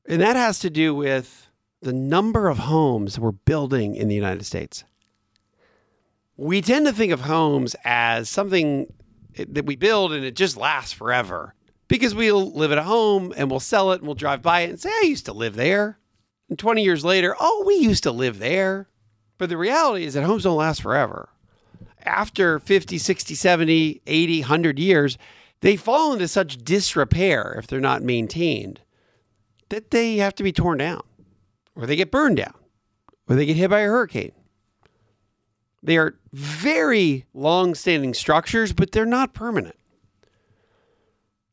And 0.08 0.20
that 0.20 0.36
has 0.36 0.58
to 0.60 0.70
do 0.70 0.94
with 0.94 1.50
the 1.82 1.92
number 1.92 2.48
of 2.48 2.58
homes 2.58 3.18
we're 3.18 3.32
building 3.32 3.94
in 3.94 4.08
the 4.08 4.14
United 4.14 4.44
States. 4.44 4.84
We 6.36 6.62
tend 6.62 6.86
to 6.86 6.92
think 6.92 7.12
of 7.12 7.22
homes 7.22 7.76
as 7.84 8.28
something 8.28 8.92
that 9.36 9.66
we 9.66 9.76
build 9.76 10.12
and 10.12 10.24
it 10.24 10.34
just 10.34 10.56
lasts 10.56 10.92
forever 10.92 11.54
because 11.88 12.14
we'll 12.14 12.52
live 12.52 12.72
at 12.72 12.78
a 12.78 12.84
home 12.84 13.32
and 13.36 13.50
we'll 13.50 13.60
sell 13.60 13.92
it 13.92 13.98
and 13.98 14.06
we'll 14.06 14.14
drive 14.14 14.42
by 14.42 14.60
it 14.60 14.70
and 14.70 14.80
say, 14.80 14.90
I 14.90 15.06
used 15.06 15.26
to 15.26 15.32
live 15.32 15.56
there. 15.56 15.98
And 16.48 16.58
20 16.58 16.82
years 16.82 17.04
later, 17.04 17.36
oh, 17.38 17.64
we 17.66 17.74
used 17.74 18.04
to 18.04 18.12
live 18.12 18.38
there. 18.38 18.88
But 19.36 19.48
the 19.48 19.56
reality 19.56 20.04
is 20.04 20.14
that 20.14 20.24
homes 20.24 20.44
don't 20.44 20.56
last 20.56 20.82
forever 20.82 21.28
after 22.08 22.58
50, 22.58 22.98
60, 22.98 23.34
70, 23.34 24.02
80, 24.06 24.40
100 24.40 24.78
years, 24.78 25.18
they 25.60 25.76
fall 25.76 26.12
into 26.12 26.26
such 26.26 26.58
disrepair 26.58 27.56
if 27.58 27.66
they're 27.66 27.80
not 27.80 28.02
maintained 28.02 28.80
that 29.68 29.90
they 29.90 30.16
have 30.16 30.34
to 30.36 30.42
be 30.42 30.52
torn 30.52 30.78
down 30.78 31.02
or 31.76 31.86
they 31.86 31.96
get 31.96 32.10
burned 32.10 32.38
down 32.38 32.54
or 33.28 33.36
they 33.36 33.46
get 33.46 33.56
hit 33.56 33.70
by 33.70 33.80
a 33.80 33.86
hurricane. 33.86 34.32
They 35.82 35.96
are 35.96 36.14
very 36.32 37.26
long 37.34 37.74
standing 37.74 38.14
structures, 38.14 38.72
but 38.72 38.92
they're 38.92 39.06
not 39.06 39.34
permanent. 39.34 39.76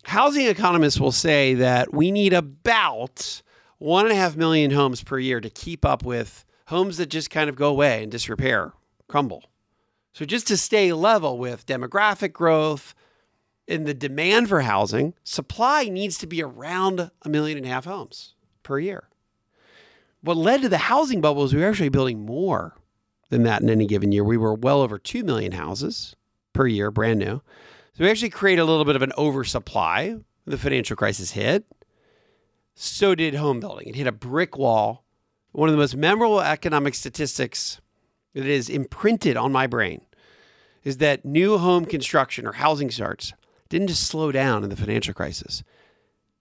Housing 0.06 0.48
economists 0.48 1.00
will 1.00 1.12
say 1.12 1.56
that 1.56 1.94
we 1.94 2.12
need 2.12 2.34
about 2.34 3.42
one 3.78 4.06
and 4.06 4.14
a 4.14 4.16
half 4.16 4.36
million 4.36 4.72
homes 4.72 5.04
per 5.04 5.20
year 5.20 5.42
to 5.42 5.50
keep 5.50 5.84
up 5.84 6.04
with 6.04 6.46
homes 6.68 6.98
that 6.98 7.08
just 7.08 7.30
kind 7.30 7.50
of 7.50 7.56
go 7.56 7.70
away 7.70 8.04
and 8.04 8.12
disrepair, 8.12 8.74
crumble. 9.08 9.44
So, 10.16 10.24
just 10.24 10.48
to 10.48 10.56
stay 10.56 10.94
level 10.94 11.38
with 11.38 11.66
demographic 11.66 12.32
growth 12.32 12.96
and 13.68 13.86
the 13.86 13.94
demand 13.94 14.48
for 14.48 14.62
housing, 14.62 15.14
supply 15.26 15.90
needs 15.90 16.18
to 16.20 16.26
be 16.26 16.42
around 16.42 17.12
a 17.24 17.28
million 17.28 17.58
and 17.58 17.68
a 17.68 17.70
half 17.70 17.84
homes 17.84 18.34
per 18.64 18.80
year. 18.80 19.10
What 20.22 20.38
led 20.38 20.62
to 20.62 20.70
the 20.70 20.78
housing 20.78 21.20
bubble 21.20 21.44
is 21.44 21.54
we 21.54 21.60
were 21.60 21.68
actually 21.68 21.90
building 21.90 22.26
more 22.26 22.78
than 23.30 23.44
that 23.44 23.62
in 23.62 23.70
any 23.70 23.88
given 23.88 24.14
year. 24.14 24.24
We 24.24 24.38
were 24.38 24.54
well 24.54 24.80
over 24.80 24.98
2 24.98 25.26
million 25.26 25.52
houses 25.52 26.16
per 26.54 26.66
year, 26.66 26.92
brand 26.92 27.20
new. 27.20 27.42
So 27.92 28.06
we 28.06 28.10
actually 28.10 28.30
created 28.30 28.62
a 28.62 28.66
little 28.66 28.86
bit 28.86 28.96
of 28.96 29.02
an 29.02 29.12
oversupply. 29.18 30.16
The 30.46 30.58
financial 30.58 30.96
crisis 30.96 31.32
hit. 31.32 31.66
So 32.74 33.16
did 33.16 33.34
home 33.34 33.60
building. 33.60 33.90
It 33.90 33.96
hit 33.96 34.08
a 34.08 34.14
brick 34.14 34.58
wall. 34.58 35.04
One 35.52 35.68
of 35.68 35.74
the 35.74 35.80
most 35.80 35.98
memorable 35.98 36.40
economic 36.40 36.96
statistics 36.96 37.82
that 38.36 38.46
is 38.46 38.70
imprinted 38.70 39.38
on 39.38 39.52
my 39.52 39.66
brain 39.66 40.05
is 40.86 40.98
that 40.98 41.26
new 41.26 41.58
home 41.58 41.84
construction 41.84 42.48
or 42.48 42.54
housing 42.54 42.90
starts 42.90 43.34
didn't 43.68 43.88
just 43.88 44.04
slow 44.04 44.32
down 44.32 44.64
in 44.64 44.70
the 44.70 44.76
financial 44.76 45.14
crisis. 45.14 45.64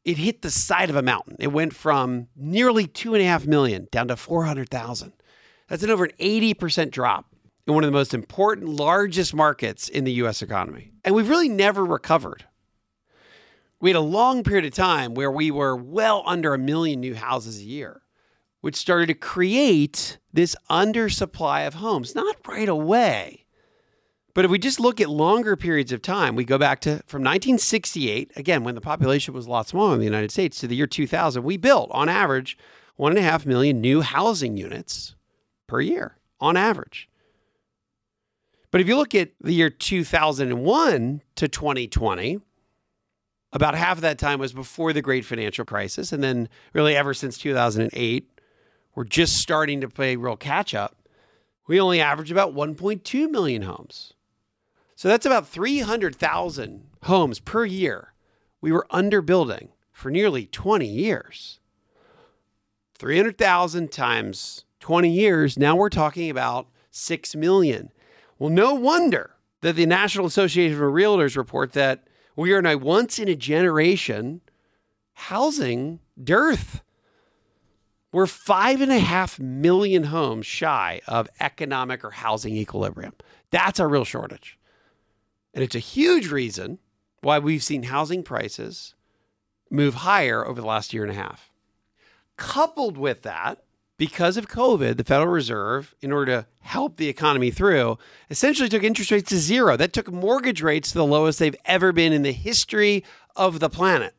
It 0.05 0.19
hit 0.19 0.43
the 0.43 0.51
side 0.51 0.91
of 0.91 0.97
a 0.97 1.03
mountain. 1.03 1.37
It 1.41 1.49
went 1.49 1.75
from 1.75 2.29
nearly 2.37 2.87
two 2.87 3.15
and 3.15 3.23
a 3.23 3.27
half 3.27 3.47
million 3.47 3.89
down 3.91 4.09
to 4.09 4.17
400,000. 4.17 5.13
That's 5.69 5.83
an 5.83 5.91
over 5.91 6.05
an 6.05 6.13
80% 6.21 6.91
drop 6.91 7.35
in 7.67 7.73
one 7.73 7.83
of 7.83 7.89
the 7.89 7.97
most 7.97 8.13
important, 8.13 8.69
largest 8.69 9.35
markets 9.35 9.89
in 9.89 10.05
the 10.05 10.13
US 10.13 10.43
economy. 10.43 10.93
And 11.05 11.15
we've 11.15 11.31
really 11.31 11.49
never 11.49 11.83
recovered. 11.83 12.45
We 13.81 13.91
had 13.91 13.97
a 13.97 14.01
long 14.01 14.45
period 14.45 14.67
of 14.67 14.75
time 14.75 15.15
where 15.15 15.31
we 15.31 15.51
were 15.51 15.75
well 15.75 16.23
under 16.27 16.53
a 16.53 16.59
million 16.59 17.01
new 17.01 17.15
houses 17.15 17.61
a 17.61 17.65
year, 17.65 18.03
which 18.61 18.77
started 18.77 19.07
to 19.07 19.15
create 19.15 20.19
this 20.33 20.55
undersupply 20.71 21.67
of 21.67 21.75
homes, 21.75 22.15
not 22.15 22.37
right 22.47 22.69
away. 22.69 23.44
But 24.35 24.45
if 24.45 24.51
we 24.51 24.59
just 24.59 24.81
look 24.81 25.01
at 25.01 25.09
longer 25.09 25.55
periods 25.55 25.93
of 25.93 26.03
time, 26.03 26.35
we 26.35 26.45
go 26.45 26.59
back 26.59 26.81
to 26.81 27.03
from 27.07 27.23
1968, 27.23 28.33
again, 28.35 28.65
when 28.65 28.75
the 28.75 28.81
population 28.81 29.33
was 29.33 29.47
a 29.47 29.51
lot 29.51 29.69
smaller 29.69 29.95
in 29.95 30.01
the 30.01 30.05
United 30.05 30.33
States, 30.33 30.59
to 30.59 30.67
the 30.67 30.75
year 30.75 30.89
2000, 30.89 31.45
we 31.45 31.57
built 31.57 31.89
on 31.93 32.09
average 32.09 32.59
one 32.97 33.13
and 33.13 33.19
a 33.19 33.23
half 33.23 33.47
million 33.47 33.81
new 33.81 34.01
housing 34.01 34.57
units 34.57 35.15
per 35.69 35.81
year 35.81 36.19
on 36.41 36.57
average. 36.57 37.09
But 38.73 38.81
if 38.81 38.89
you 38.89 38.97
look 38.97 39.15
at 39.15 39.31
the 39.41 39.55
year 39.55 39.71
2001 39.71 41.23
to 41.37 41.49
2020, 41.49 42.41
about 43.53 43.77
half 43.77 43.99
of 43.99 44.03
that 44.03 44.19
time 44.19 44.41
was 44.41 44.53
before 44.53 44.93
the 44.93 45.01
great 45.01 45.25
financial 45.25 45.65
crisis. 45.65 46.13
And 46.13 46.25
then, 46.25 46.49
really, 46.73 46.97
ever 46.97 47.15
since 47.15 47.39
2008, 47.39 48.41
we're 48.97 49.05
just 49.05 49.37
starting 49.37 49.81
to 49.81 49.89
play 49.89 50.17
real 50.17 50.37
catch 50.37 50.75
up. 50.75 51.09
We 51.69 51.81
only 51.81 52.01
average 52.01 52.33
about 52.33 52.53
1.2 52.53 53.31
million 53.31 53.63
homes. 53.63 54.15
So 54.97 55.09
that's 55.09 55.27
about 55.27 55.49
300,000 55.49 56.87
homes 57.03 57.41
per 57.41 57.65
year 57.65 58.15
we 58.65 58.73
were 58.73 58.87
underbuilding 58.91 59.69
for 59.93 60.11
nearly 60.11 60.47
20 60.47 60.87
years. 60.87 61.61
300,000 62.97 63.93
times 63.93 64.65
20 64.81 65.11
years, 65.11 65.59
now 65.59 65.77
we're 65.77 65.91
talking 65.91 66.31
about 66.31 66.69
6 66.91 67.37
million. 67.37 67.91
Well, 68.39 68.49
no 68.49 68.73
wonder 68.73 69.35
that 69.61 69.77
the 69.77 69.85
National 69.85 70.25
Association 70.25 70.83
of 70.83 70.93
Realtors 70.93 71.37
report 71.37 71.75
that 71.75 72.05
we 72.37 72.55
are 72.55 72.59
in 72.59 72.65
a 72.65 72.79
once 72.79 73.19
in 73.19 73.29
a 73.29 73.37
generation 73.37 74.41
housing 75.13 76.01
dearth. 76.23 76.81
We're 78.13 78.27
five 78.27 78.81
and 78.81 78.91
a 78.91 78.99
half 78.99 79.39
million 79.39 80.05
homes 80.05 80.47
shy 80.47 81.03
of 81.07 81.29
economic 81.39 82.03
or 82.03 82.13
housing 82.13 82.57
equilibrium. 82.57 83.13
That's 83.51 83.79
a 83.79 83.87
real 83.87 84.07
shortage. 84.07 84.59
And 85.55 85.63
it's 85.63 85.77
a 85.77 85.81
huge 85.81 86.31
reason 86.31 86.79
why 87.23 87.39
we've 87.39 87.63
seen 87.63 87.85
housing 87.85 88.23
prices 88.23 88.95
move 89.71 89.95
higher 89.95 90.45
over 90.45 90.61
the 90.61 90.67
last 90.67 90.93
year 90.93 91.05
and 91.05 91.13
a 91.13 91.15
half. 91.15 91.51
Coupled 92.37 92.99
with 92.99 93.23
that, 93.23 93.63
because 93.97 94.37
of 94.37 94.49
COVID, 94.49 94.97
the 94.97 95.05
Federal 95.05 95.31
Reserve, 95.31 95.95
in 96.03 96.11
order 96.11 96.43
to 96.43 96.47
help 96.61 96.97
the 96.97 97.09
economy 97.09 97.53
through, 97.53 97.97
essentially 98.29 98.69
took 98.69 98.83
interest 98.83 99.13
rates 99.13 99.29
to 99.29 99.39
zero. 99.39 99.77
That 99.77 99.93
took 99.93 100.11
mortgage 100.11 100.63
rates 100.63 100.91
to 100.91 100.99
the 100.99 101.07
lowest 101.07 101.39
they've 101.39 101.57
ever 101.65 101.93
been 101.93 102.13
in 102.13 102.23
the 102.23 102.33
history 102.33 103.05
of 103.37 103.61
the 103.61 103.71
planet. 103.71 104.15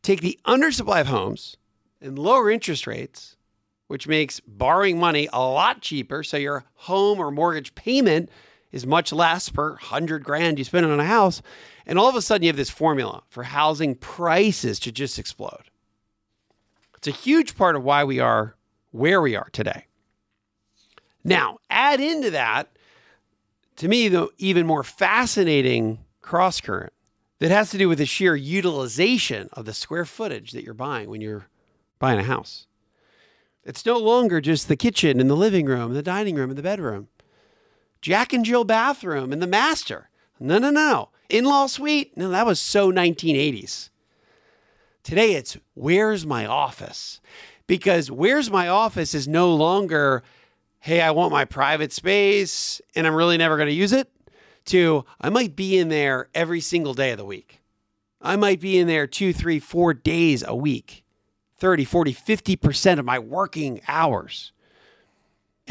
Take 0.00 0.20
the 0.20 0.38
undersupply 0.46 1.00
of 1.00 1.08
homes 1.08 1.56
and 2.00 2.16
lower 2.16 2.50
interest 2.50 2.86
rates, 2.86 3.36
which 3.88 4.06
makes 4.06 4.40
borrowing 4.40 4.98
money 4.98 5.28
a 5.32 5.40
lot 5.40 5.80
cheaper. 5.80 6.22
So 6.22 6.36
your 6.36 6.64
home 6.74 7.18
or 7.18 7.32
mortgage 7.32 7.74
payment 7.74 8.30
is 8.72 8.86
much 8.86 9.12
less 9.12 9.48
per 9.48 9.76
hundred 9.76 10.24
grand 10.24 10.58
you 10.58 10.64
spend 10.64 10.86
on 10.86 10.98
a 10.98 11.04
house. 11.04 11.42
And 11.86 11.98
all 11.98 12.08
of 12.08 12.16
a 12.16 12.22
sudden, 12.22 12.44
you 12.44 12.48
have 12.48 12.56
this 12.56 12.70
formula 12.70 13.22
for 13.28 13.44
housing 13.44 13.94
prices 13.94 14.78
to 14.80 14.90
just 14.90 15.18
explode. 15.18 15.70
It's 16.96 17.08
a 17.08 17.12
huge 17.12 17.56
part 17.56 17.76
of 17.76 17.84
why 17.84 18.04
we 18.04 18.18
are 18.18 18.56
where 18.92 19.20
we 19.20 19.36
are 19.36 19.48
today. 19.52 19.86
Now, 21.24 21.58
add 21.70 22.00
into 22.00 22.30
that, 22.30 22.76
to 23.76 23.88
me, 23.88 24.08
the 24.08 24.28
even 24.38 24.66
more 24.66 24.82
fascinating 24.82 25.98
cross 26.20 26.60
current 26.60 26.92
that 27.38 27.50
has 27.50 27.70
to 27.70 27.78
do 27.78 27.88
with 27.88 27.98
the 27.98 28.06
sheer 28.06 28.36
utilization 28.36 29.48
of 29.52 29.64
the 29.64 29.74
square 29.74 30.04
footage 30.04 30.52
that 30.52 30.62
you're 30.62 30.74
buying 30.74 31.08
when 31.08 31.20
you're 31.20 31.48
buying 31.98 32.18
a 32.18 32.24
house. 32.24 32.66
It's 33.64 33.86
no 33.86 33.98
longer 33.98 34.40
just 34.40 34.68
the 34.68 34.76
kitchen 34.76 35.20
and 35.20 35.30
the 35.30 35.36
living 35.36 35.66
room 35.66 35.86
and 35.86 35.96
the 35.96 36.02
dining 36.02 36.34
room 36.34 36.50
and 36.50 36.58
the 36.58 36.62
bedroom. 36.62 37.08
Jack 38.02 38.32
and 38.32 38.44
Jill 38.44 38.64
bathroom 38.64 39.32
and 39.32 39.40
the 39.40 39.46
master. 39.46 40.10
No, 40.40 40.58
no, 40.58 40.70
no. 40.70 41.10
In 41.28 41.44
law 41.44 41.66
suite. 41.66 42.16
No, 42.16 42.28
that 42.30 42.44
was 42.44 42.58
so 42.60 42.92
1980s. 42.92 43.90
Today 45.04 45.34
it's 45.34 45.56
where's 45.74 46.26
my 46.26 46.44
office? 46.44 47.20
Because 47.66 48.10
where's 48.10 48.50
my 48.50 48.68
office 48.68 49.14
is 49.14 49.26
no 49.26 49.54
longer, 49.54 50.22
hey, 50.80 51.00
I 51.00 51.12
want 51.12 51.32
my 51.32 51.44
private 51.44 51.92
space 51.92 52.80
and 52.94 53.06
I'm 53.06 53.14
really 53.14 53.38
never 53.38 53.56
going 53.56 53.68
to 53.68 53.74
use 53.74 53.92
it, 53.92 54.10
to 54.66 55.04
I 55.20 55.30
might 55.30 55.56
be 55.56 55.78
in 55.78 55.88
there 55.88 56.28
every 56.34 56.60
single 56.60 56.94
day 56.94 57.12
of 57.12 57.18
the 57.18 57.24
week. 57.24 57.60
I 58.20 58.36
might 58.36 58.60
be 58.60 58.78
in 58.78 58.86
there 58.86 59.06
two, 59.06 59.32
three, 59.32 59.58
four 59.58 59.94
days 59.94 60.44
a 60.46 60.54
week, 60.54 61.04
30, 61.58 61.84
40, 61.84 62.14
50% 62.14 62.98
of 62.98 63.04
my 63.04 63.18
working 63.18 63.80
hours. 63.88 64.52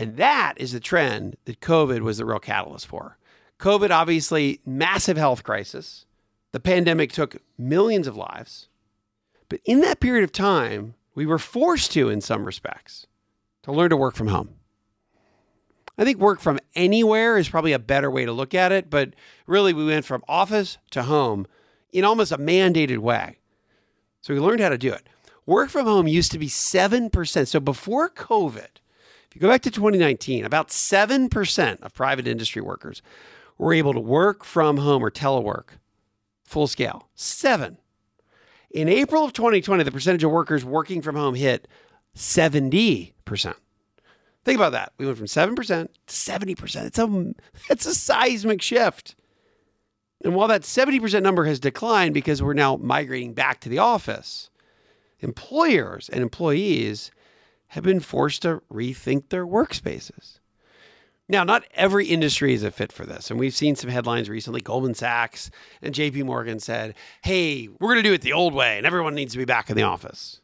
And 0.02 0.18
that 0.18 0.56
is 0.58 0.72
the 0.72 0.80
trend 0.80 1.38
that 1.46 1.60
COVID 1.60 2.00
was 2.00 2.18
the 2.18 2.26
real 2.26 2.40
catalyst 2.40 2.88
for. 2.88 3.20
COVID, 3.60 3.92
obviously, 3.92 4.60
massive 4.66 5.16
health 5.16 5.44
crisis. 5.44 6.08
The 6.54 6.60
pandemic 6.60 7.12
took 7.12 7.38
millions 7.56 8.08
of 8.08 8.18
lives. 8.18 8.68
But 9.48 9.60
in 9.64 9.82
that 9.82 10.00
period 10.00 10.24
of 10.24 10.32
time, 10.32 10.96
we 11.14 11.28
were 11.28 11.38
forced 11.38 11.92
to, 11.92 12.10
in 12.10 12.20
some 12.20 12.46
respects, 12.46 13.06
to 13.62 13.72
learn 13.72 13.92
to 13.92 13.96
work 13.96 14.16
from 14.16 14.30
home. 14.30 14.56
I 16.00 16.04
think 16.04 16.18
work 16.18 16.40
from 16.40 16.58
anywhere 16.74 17.38
is 17.38 17.48
probably 17.48 17.74
a 17.74 17.78
better 17.78 18.10
way 18.10 18.26
to 18.26 18.32
look 18.32 18.56
at 18.56 18.72
it, 18.72 18.90
but 18.90 19.14
really 19.46 19.72
we 19.72 19.86
went 19.86 20.06
from 20.06 20.24
office 20.28 20.80
to 20.90 21.04
home 21.04 21.46
in 21.94 22.04
almost 22.04 22.32
a 22.32 22.40
mandated 22.40 22.98
way. 22.98 23.38
So 24.22 24.34
we 24.34 24.40
learned 24.40 24.62
how 24.62 24.70
to 24.70 24.80
do 24.80 24.94
it. 24.94 25.08
Work 25.46 25.70
from 25.70 25.86
home 25.86 26.08
used 26.08 26.32
to 26.32 26.40
be 26.40 26.48
7%. 26.48 27.48
So 27.48 27.60
before 27.60 28.10
COVID, 28.10 28.81
if 29.32 29.36
you 29.36 29.40
go 29.40 29.48
back 29.48 29.62
to 29.62 29.72
2019, 29.72 30.44
about 30.44 30.68
7% 30.68 31.82
of 31.82 31.94
private 31.94 32.28
industry 32.28 32.62
workers 32.62 33.02
were 33.58 33.74
able 33.74 33.94
to 33.94 34.00
work 34.00 34.44
from 34.44 34.76
home 34.76 35.02
or 35.02 35.10
telework 35.10 35.70
full 36.44 36.68
scale. 36.68 37.08
Seven. 37.16 37.78
In 38.72 38.90
April 38.90 39.24
of 39.24 39.32
2020, 39.32 39.84
the 39.84 39.92
percentage 39.92 40.26
of 40.26 40.32
workers 40.32 40.66
working 40.66 41.02
from 41.02 41.16
home 41.16 41.36
hit 41.36 41.70
70%. 42.14 43.14
Think 44.44 44.56
about 44.58 44.74
that. 44.74 44.92
We 44.98 45.06
went 45.06 45.18
from 45.18 45.28
7% 45.28 45.56
to 45.56 45.88
70%. 46.14 46.86
It's 46.86 47.00
a, 47.00 47.34
it's 47.70 47.86
a 47.86 47.96
seismic 47.96 48.62
shift. 48.62 49.16
And 50.26 50.36
while 50.36 50.50
that 50.50 50.64
70% 50.64 51.24
number 51.24 51.46
has 51.46 51.62
declined 51.62 52.14
because 52.14 52.44
we're 52.44 52.54
now 52.54 52.76
migrating 52.76 53.34
back 53.34 53.62
to 53.62 53.70
the 53.70 53.80
office, 53.80 54.50
employers 55.22 56.10
and 56.10 56.22
employees 56.22 57.12
have 57.72 57.84
been 57.86 58.02
forced 58.02 58.42
to 58.42 58.62
rethink 58.72 59.30
their 59.30 59.46
workspaces. 59.46 60.40
Now, 61.30 61.46
not 61.46 61.64
every 61.74 62.08
industry 62.08 62.54
is 62.54 62.64
a 62.64 62.72
fit 62.72 62.92
for 62.92 63.06
this. 63.06 63.32
And 63.32 63.40
we've 63.40 63.56
seen 63.56 63.78
some 63.78 63.90
headlines 63.90 64.30
recently. 64.30 64.60
Goldman 64.60 64.94
Sachs 64.94 65.50
and 65.82 65.96
JP 65.96 66.26
Morgan 66.26 66.60
said, 66.60 66.96
hey, 67.22 67.70
we're 67.80 67.94
going 67.94 68.04
to 68.04 68.10
do 68.10 68.14
it 68.14 68.22
the 68.22 68.34
old 68.34 68.54
way 68.54 68.78
and 68.78 68.86
everyone 68.86 69.16
needs 69.16 69.32
to 69.32 69.38
be 69.38 69.46
back 69.46 69.70
in 69.70 69.78
the 69.78 69.84
office. 69.84 70.42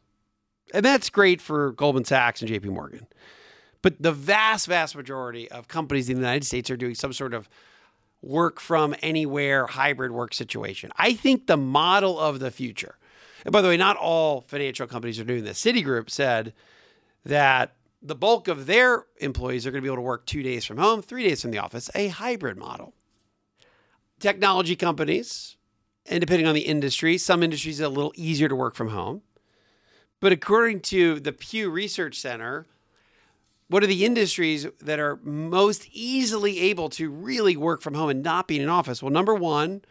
And 0.72 0.82
that's 0.82 1.10
great 1.10 1.42
for 1.42 1.72
Goldman 1.72 2.06
Sachs 2.06 2.40
and 2.40 2.50
JP 2.50 2.66
Morgan. 2.66 3.06
But 3.82 4.00
the 4.02 4.12
vast, 4.12 4.66
vast 4.66 4.96
majority 4.96 5.50
of 5.50 5.68
companies 5.68 6.08
in 6.08 6.14
the 6.14 6.22
United 6.22 6.46
States 6.46 6.70
are 6.70 6.78
doing 6.78 6.94
some 6.94 7.12
sort 7.12 7.34
of 7.34 7.46
work 8.22 8.58
from 8.58 8.94
anywhere 9.02 9.66
hybrid 9.66 10.12
work 10.12 10.32
situation. 10.32 10.90
I 10.96 11.12
think 11.12 11.46
the 11.46 11.58
model 11.58 12.18
of 12.18 12.40
the 12.40 12.50
future, 12.50 12.96
and 13.44 13.52
by 13.52 13.60
the 13.60 13.68
way, 13.68 13.76
not 13.76 13.96
all 13.98 14.40
financial 14.40 14.86
companies 14.86 15.20
are 15.20 15.24
doing 15.24 15.44
this. 15.44 15.62
Citigroup 15.62 16.08
said 16.10 16.54
that 17.24 17.76
the 18.00 18.14
bulk 18.14 18.48
of 18.48 18.66
their 18.66 19.06
employees 19.20 19.66
are 19.66 19.70
going 19.70 19.82
to 19.82 19.86
be 19.86 19.88
able 19.88 19.96
to 19.96 20.02
work 20.02 20.26
two 20.26 20.42
days 20.42 20.64
from 20.64 20.78
home, 20.78 21.02
three 21.02 21.24
days 21.24 21.42
from 21.42 21.50
the 21.50 21.58
office, 21.58 21.90
a 21.94 22.08
hybrid 22.08 22.56
model. 22.56 22.94
Technology 24.20 24.76
companies, 24.76 25.56
and 26.06 26.20
depending 26.20 26.46
on 26.46 26.54
the 26.54 26.62
industry, 26.62 27.18
some 27.18 27.42
industries 27.42 27.80
are 27.80 27.84
a 27.84 27.88
little 27.88 28.12
easier 28.16 28.48
to 28.48 28.56
work 28.56 28.74
from 28.74 28.88
home. 28.88 29.22
But 30.20 30.32
according 30.32 30.80
to 30.80 31.20
the 31.20 31.32
Pew 31.32 31.70
Research 31.70 32.18
Center, 32.18 32.66
what 33.68 33.84
are 33.84 33.88
the 33.88 34.04
industries 34.04 34.66
that 34.80 34.98
are 34.98 35.20
most 35.22 35.88
easily 35.92 36.58
able 36.60 36.88
to 36.90 37.10
really 37.10 37.56
work 37.56 37.82
from 37.82 37.94
home 37.94 38.08
and 38.08 38.22
not 38.22 38.48
be 38.48 38.56
in 38.56 38.62
an 38.62 38.68
office? 38.68 39.02
Well, 39.02 39.12
number 39.12 39.34
one 39.34 39.82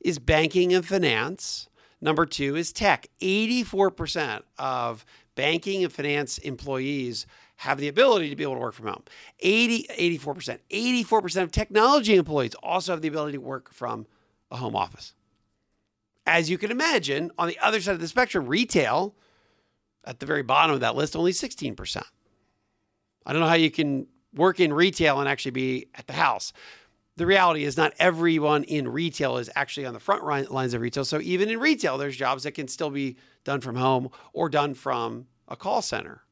is 0.00 0.18
banking 0.18 0.72
and 0.72 0.86
finance. 0.86 1.68
Number 2.00 2.24
two 2.24 2.54
is 2.56 2.72
tech. 2.72 3.08
84% 3.20 4.42
of 4.58 5.04
banking 5.36 5.84
and 5.84 5.92
finance 5.92 6.38
employees 6.38 7.26
have 7.56 7.78
the 7.78 7.88
ability 7.88 8.28
to 8.28 8.36
be 8.36 8.42
able 8.42 8.54
to 8.54 8.60
work 8.60 8.74
from 8.74 8.88
home. 8.88 9.04
80, 9.40 9.86
84%. 10.18 10.58
84% 10.70 11.42
of 11.42 11.52
technology 11.52 12.16
employees 12.16 12.54
also 12.56 12.92
have 12.92 13.02
the 13.02 13.08
ability 13.08 13.32
to 13.32 13.40
work 13.40 13.72
from 13.72 14.06
a 14.50 14.56
home 14.56 14.74
office. 14.74 15.14
As 16.26 16.50
you 16.50 16.58
can 16.58 16.70
imagine, 16.70 17.30
on 17.38 17.46
the 17.46 17.58
other 17.60 17.80
side 17.80 17.94
of 17.94 18.00
the 18.00 18.08
spectrum, 18.08 18.46
retail, 18.46 19.14
at 20.04 20.18
the 20.18 20.26
very 20.26 20.42
bottom 20.42 20.74
of 20.74 20.80
that 20.80 20.96
list, 20.96 21.14
only 21.14 21.32
16%. 21.32 22.02
I 23.24 23.32
don't 23.32 23.40
know 23.40 23.48
how 23.48 23.54
you 23.54 23.70
can 23.70 24.06
work 24.34 24.60
in 24.60 24.72
retail 24.72 25.20
and 25.20 25.28
actually 25.28 25.52
be 25.52 25.86
at 25.94 26.06
the 26.06 26.12
house. 26.12 26.52
The 27.16 27.26
reality 27.26 27.64
is, 27.64 27.76
not 27.76 27.94
everyone 27.98 28.64
in 28.64 28.88
retail 28.88 29.38
is 29.38 29.48
actually 29.56 29.86
on 29.86 29.94
the 29.94 30.00
front 30.00 30.24
lines 30.52 30.74
of 30.74 30.82
retail. 30.82 31.04
So, 31.04 31.18
even 31.20 31.48
in 31.48 31.58
retail, 31.58 31.96
there's 31.96 32.16
jobs 32.16 32.42
that 32.42 32.52
can 32.52 32.68
still 32.68 32.90
be 32.90 33.16
done 33.46 33.60
from 33.60 33.76
home 33.76 34.10
or 34.34 34.50
done 34.50 34.74
from 34.74 35.26
a 35.48 35.56
call 35.56 35.80
center 35.80 36.22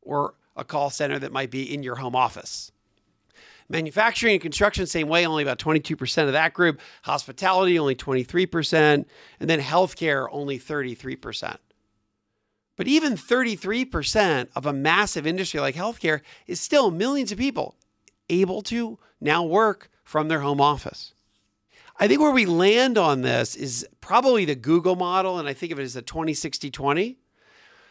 or 0.00 0.34
a 0.56 0.64
call 0.64 0.90
center 0.90 1.18
that 1.18 1.30
might 1.30 1.50
be 1.50 1.72
in 1.72 1.82
your 1.82 1.96
home 1.96 2.16
office. 2.16 2.72
Manufacturing 3.68 4.32
and 4.32 4.42
construction, 4.42 4.86
same 4.86 5.08
way, 5.08 5.26
only 5.26 5.42
about 5.42 5.58
22% 5.58 6.26
of 6.26 6.32
that 6.32 6.52
group. 6.52 6.80
Hospitality, 7.02 7.78
only 7.78 7.94
23%. 7.94 9.04
And 9.38 9.50
then 9.50 9.60
healthcare, 9.60 10.26
only 10.32 10.58
33%. 10.58 11.58
But 12.76 12.88
even 12.88 13.14
33% 13.14 14.48
of 14.56 14.66
a 14.66 14.72
massive 14.72 15.26
industry 15.26 15.60
like 15.60 15.74
healthcare 15.74 16.22
is 16.46 16.60
still 16.60 16.90
millions 16.90 17.30
of 17.30 17.38
people 17.38 17.76
able 18.28 18.62
to 18.62 18.98
now 19.20 19.44
work 19.44 19.90
from 20.02 20.28
their 20.28 20.40
home 20.40 20.60
office. 20.60 21.14
I 22.02 22.08
think 22.08 22.20
where 22.20 22.32
we 22.32 22.46
land 22.46 22.98
on 22.98 23.22
this 23.22 23.54
is 23.54 23.86
probably 24.00 24.44
the 24.44 24.56
Google 24.56 24.96
model, 24.96 25.38
and 25.38 25.46
I 25.46 25.52
think 25.52 25.70
of 25.70 25.78
it 25.78 25.84
as 25.84 25.94
the 25.94 26.02
20 26.02 26.34
60 26.34 26.68
20. 26.68 27.16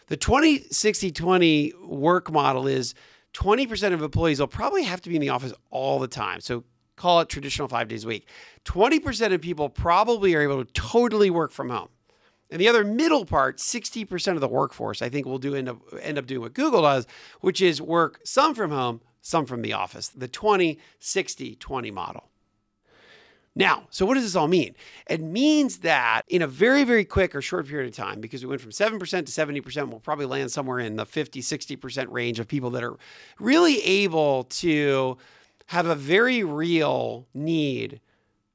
The 0.07 0.17
20 0.17 0.65
60 0.69 1.11
20 1.13 1.73
work 1.85 2.29
model 2.29 2.67
is 2.67 2.93
20% 3.33 3.93
of 3.93 4.01
employees 4.01 4.41
will 4.41 4.47
probably 4.47 4.83
have 4.83 4.99
to 5.03 5.09
be 5.09 5.15
in 5.15 5.21
the 5.21 5.29
office 5.29 5.53
all 5.69 5.97
the 5.97 6.09
time. 6.09 6.41
So 6.41 6.65
call 6.97 7.21
it 7.21 7.29
traditional 7.29 7.69
five 7.69 7.87
days 7.87 8.03
a 8.03 8.07
week. 8.09 8.27
20% 8.65 9.33
of 9.33 9.39
people 9.39 9.69
probably 9.69 10.35
are 10.35 10.41
able 10.41 10.65
to 10.65 10.73
totally 10.73 11.29
work 11.29 11.53
from 11.53 11.69
home. 11.69 11.87
And 12.49 12.59
the 12.59 12.67
other 12.67 12.83
middle 12.83 13.23
part, 13.23 13.59
60% 13.59 14.33
of 14.33 14.41
the 14.41 14.47
workforce, 14.49 15.01
I 15.01 15.07
think 15.07 15.25
will 15.25 15.37
do 15.37 15.55
end 15.55 15.69
up 15.69 15.77
end 16.01 16.17
up 16.17 16.25
doing 16.25 16.41
what 16.41 16.53
Google 16.53 16.81
does, 16.81 17.07
which 17.39 17.61
is 17.61 17.81
work 17.81 18.19
some 18.25 18.55
from 18.55 18.71
home, 18.71 18.99
some 19.21 19.45
from 19.45 19.61
the 19.61 19.71
office. 19.71 20.09
The 20.09 20.27
20, 20.27 20.79
60, 20.99 21.55
20 21.55 21.91
model. 21.91 22.30
Now, 23.55 23.87
so 23.89 24.05
what 24.05 24.13
does 24.13 24.23
this 24.23 24.35
all 24.35 24.47
mean? 24.47 24.75
It 25.09 25.21
means 25.21 25.79
that 25.79 26.21
in 26.29 26.41
a 26.41 26.47
very, 26.47 26.85
very 26.85 27.03
quick 27.03 27.35
or 27.35 27.41
short 27.41 27.67
period 27.67 27.89
of 27.89 27.95
time, 27.95 28.21
because 28.21 28.43
we 28.43 28.49
went 28.49 28.61
from 28.61 28.71
7% 28.71 28.97
to 28.97 29.07
70%, 29.25 29.89
we'll 29.89 29.99
probably 29.99 30.25
land 30.25 30.51
somewhere 30.51 30.79
in 30.79 30.95
the 30.95 31.05
50, 31.05 31.41
60% 31.41 32.07
range 32.09 32.39
of 32.39 32.47
people 32.47 32.69
that 32.69 32.83
are 32.83 32.97
really 33.39 33.81
able 33.83 34.45
to 34.45 35.17
have 35.67 35.85
a 35.85 35.95
very 35.95 36.43
real 36.43 37.27
need 37.33 37.99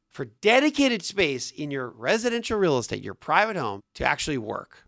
for 0.09 0.25
dedicated 0.25 1.03
space 1.03 1.51
in 1.51 1.71
your 1.71 1.91
residential 1.91 2.59
real 2.59 2.79
estate, 2.79 3.05
your 3.05 3.13
private 3.13 3.57
home, 3.57 3.83
to 3.95 4.05
actually 4.05 4.39
work. 4.39 4.86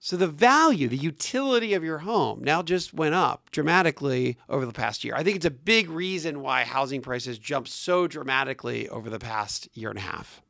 So 0.00 0.16
the 0.16 0.28
value, 0.28 0.88
the 0.88 0.96
utility 0.96 1.74
of 1.74 1.82
your 1.82 1.98
home 1.98 2.42
now 2.42 2.62
just 2.62 2.94
went 2.94 3.16
up 3.16 3.50
dramatically 3.50 4.38
over 4.48 4.64
the 4.64 4.72
past 4.72 5.02
year. 5.02 5.14
I 5.16 5.24
think 5.24 5.36
it's 5.36 5.44
a 5.44 5.50
big 5.50 5.90
reason 5.90 6.40
why 6.40 6.62
housing 6.62 7.02
prices 7.02 7.38
jumped 7.38 7.68
so 7.68 8.06
dramatically 8.06 8.88
over 8.88 9.10
the 9.10 9.18
past 9.18 9.68
year 9.74 9.90
and 9.90 9.98
a 9.98 10.02
half. 10.02 10.40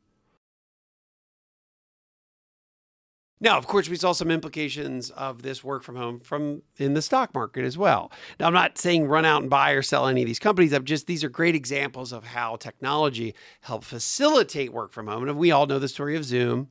Now, 3.41 3.57
of 3.57 3.67
course, 3.67 3.87
we 3.87 3.95
saw 3.95 4.11
some 4.11 4.31
implications 4.31 5.11
of 5.11 5.43
this 5.43 5.63
work 5.63 5.81
from 5.81 5.95
home 5.95 6.19
from 6.19 6.61
in 6.77 6.93
the 6.93 7.01
stock 7.01 7.33
market 7.33 7.63
as 7.63 7.77
well. 7.77 8.11
Now, 8.37 8.47
I'm 8.47 8.53
not 8.53 8.77
saying 8.77 9.07
run 9.07 9.23
out 9.23 9.41
and 9.41 9.49
buy 9.49 9.71
or 9.71 9.81
sell 9.81 10.07
any 10.07 10.21
of 10.21 10.27
these 10.27 10.39
companies. 10.39 10.73
I'm 10.73 10.83
just 10.83 11.07
these 11.07 11.23
are 11.23 11.29
great 11.29 11.55
examples 11.55 12.11
of 12.11 12.25
how 12.25 12.57
technology 12.57 13.33
helped 13.61 13.85
facilitate 13.85 14.73
work 14.73 14.91
from 14.91 15.07
home. 15.07 15.27
And 15.27 15.37
we 15.37 15.51
all 15.51 15.67
know 15.67 15.79
the 15.79 15.87
story 15.87 16.17
of 16.17 16.25
Zoom 16.25 16.67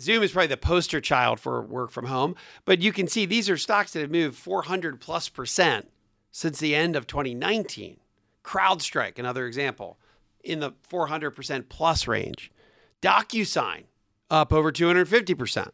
Zoom 0.00 0.22
is 0.22 0.32
probably 0.32 0.46
the 0.48 0.56
poster 0.56 1.00
child 1.00 1.38
for 1.38 1.60
work 1.62 1.90
from 1.90 2.06
home, 2.06 2.34
but 2.64 2.80
you 2.80 2.92
can 2.92 3.06
see 3.06 3.26
these 3.26 3.50
are 3.50 3.56
stocks 3.56 3.92
that 3.92 4.00
have 4.00 4.10
moved 4.10 4.38
400 4.38 5.00
plus 5.00 5.28
percent 5.28 5.90
since 6.30 6.58
the 6.58 6.74
end 6.74 6.96
of 6.96 7.06
2019. 7.06 7.98
CrowdStrike, 8.42 9.18
another 9.18 9.46
example, 9.46 9.98
in 10.42 10.60
the 10.60 10.72
400% 10.90 11.68
plus 11.68 12.08
range. 12.08 12.50
DocuSign, 13.02 13.84
up 14.30 14.52
over 14.52 14.72
250%. 14.72 15.70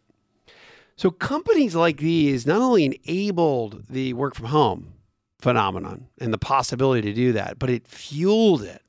So 0.97 1.11
companies 1.11 1.77
like 1.77 1.99
these 1.99 2.47
not 2.47 2.61
only 2.61 2.85
enabled 2.85 3.85
the 3.89 4.15
work 4.15 4.35
from 4.35 4.47
home 4.47 4.95
phenomenon 5.41 6.09
and 6.21 6.33
the 6.33 6.39
possibility 6.39 7.03
to 7.03 7.15
do 7.15 7.33
that, 7.33 7.59
but 7.59 7.71
it 7.71 7.87
fueled 7.87 8.63
it, 8.63 8.83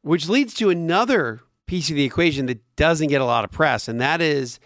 which 0.00 0.28
leads 0.28 0.54
to 0.54 0.70
another 0.70 1.42
piece 1.70 1.88
of 1.88 1.94
the 1.94 2.02
equation 2.02 2.46
that 2.46 2.58
doesn't 2.74 3.10
get 3.10 3.20
a 3.20 3.24
lot 3.24 3.44
of 3.44 3.52
press, 3.52 3.86
and 3.86 4.00
that 4.00 4.20
is 4.20 4.58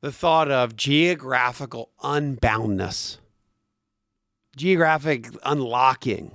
the 0.00 0.12
thought 0.12 0.48
of 0.48 0.76
geographical 0.76 1.90
unboundness, 2.04 3.18
geographic 4.56 5.28
unlocking. 5.44 6.30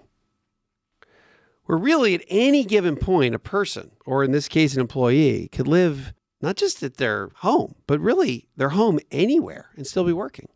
Where 1.63 1.77
really 1.77 2.13
at 2.13 2.25
any 2.27 2.65
given 2.65 2.97
point, 2.97 3.35
a 3.35 3.39
person, 3.39 3.91
or 4.05 4.21
in 4.21 4.33
this 4.33 4.49
case, 4.49 4.73
an 4.73 4.81
employee, 4.81 5.47
could 5.47 5.69
live 5.69 6.11
not 6.41 6.57
just 6.57 6.83
at 6.83 6.97
their 6.97 7.29
home, 7.35 7.75
but 7.87 8.01
really 8.01 8.49
their 8.57 8.69
home 8.71 8.99
anywhere 9.11 9.69
and 9.77 9.87
still 9.87 10.03
be 10.03 10.11
working. 10.11 10.49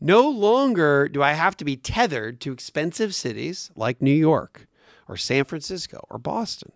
No 0.00 0.26
longer 0.26 1.06
do 1.06 1.22
I 1.22 1.32
have 1.32 1.54
to 1.58 1.66
be 1.66 1.76
tethered 1.76 2.40
to 2.40 2.52
expensive 2.52 3.14
cities 3.14 3.70
like 3.76 4.00
New 4.00 4.10
York 4.10 4.66
or 5.06 5.18
San 5.18 5.44
Francisco 5.44 6.02
or 6.08 6.16
Boston. 6.16 6.72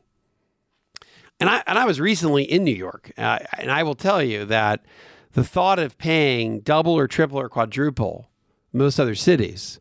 And 1.40 1.51
I 1.51 1.62
and 1.66 1.79
I 1.79 1.85
was 1.87 2.01
recently 2.01 2.45
in 2.45 2.62
New 2.62 2.75
York, 2.75 3.12
uh, 3.18 3.40
and 3.59 3.71
I 3.71 3.83
will 3.83 3.95
tell 3.95 4.23
you 4.23 4.45
that 4.45 4.85
the 5.33 5.42
thought 5.42 5.79
of 5.79 5.99
paying 5.99 6.61
double 6.61 6.97
or 6.97 7.09
triple 7.09 7.40
or 7.40 7.49
quadruple 7.49 8.29
most 8.73 9.01
other 9.01 9.14
cities, 9.14 9.81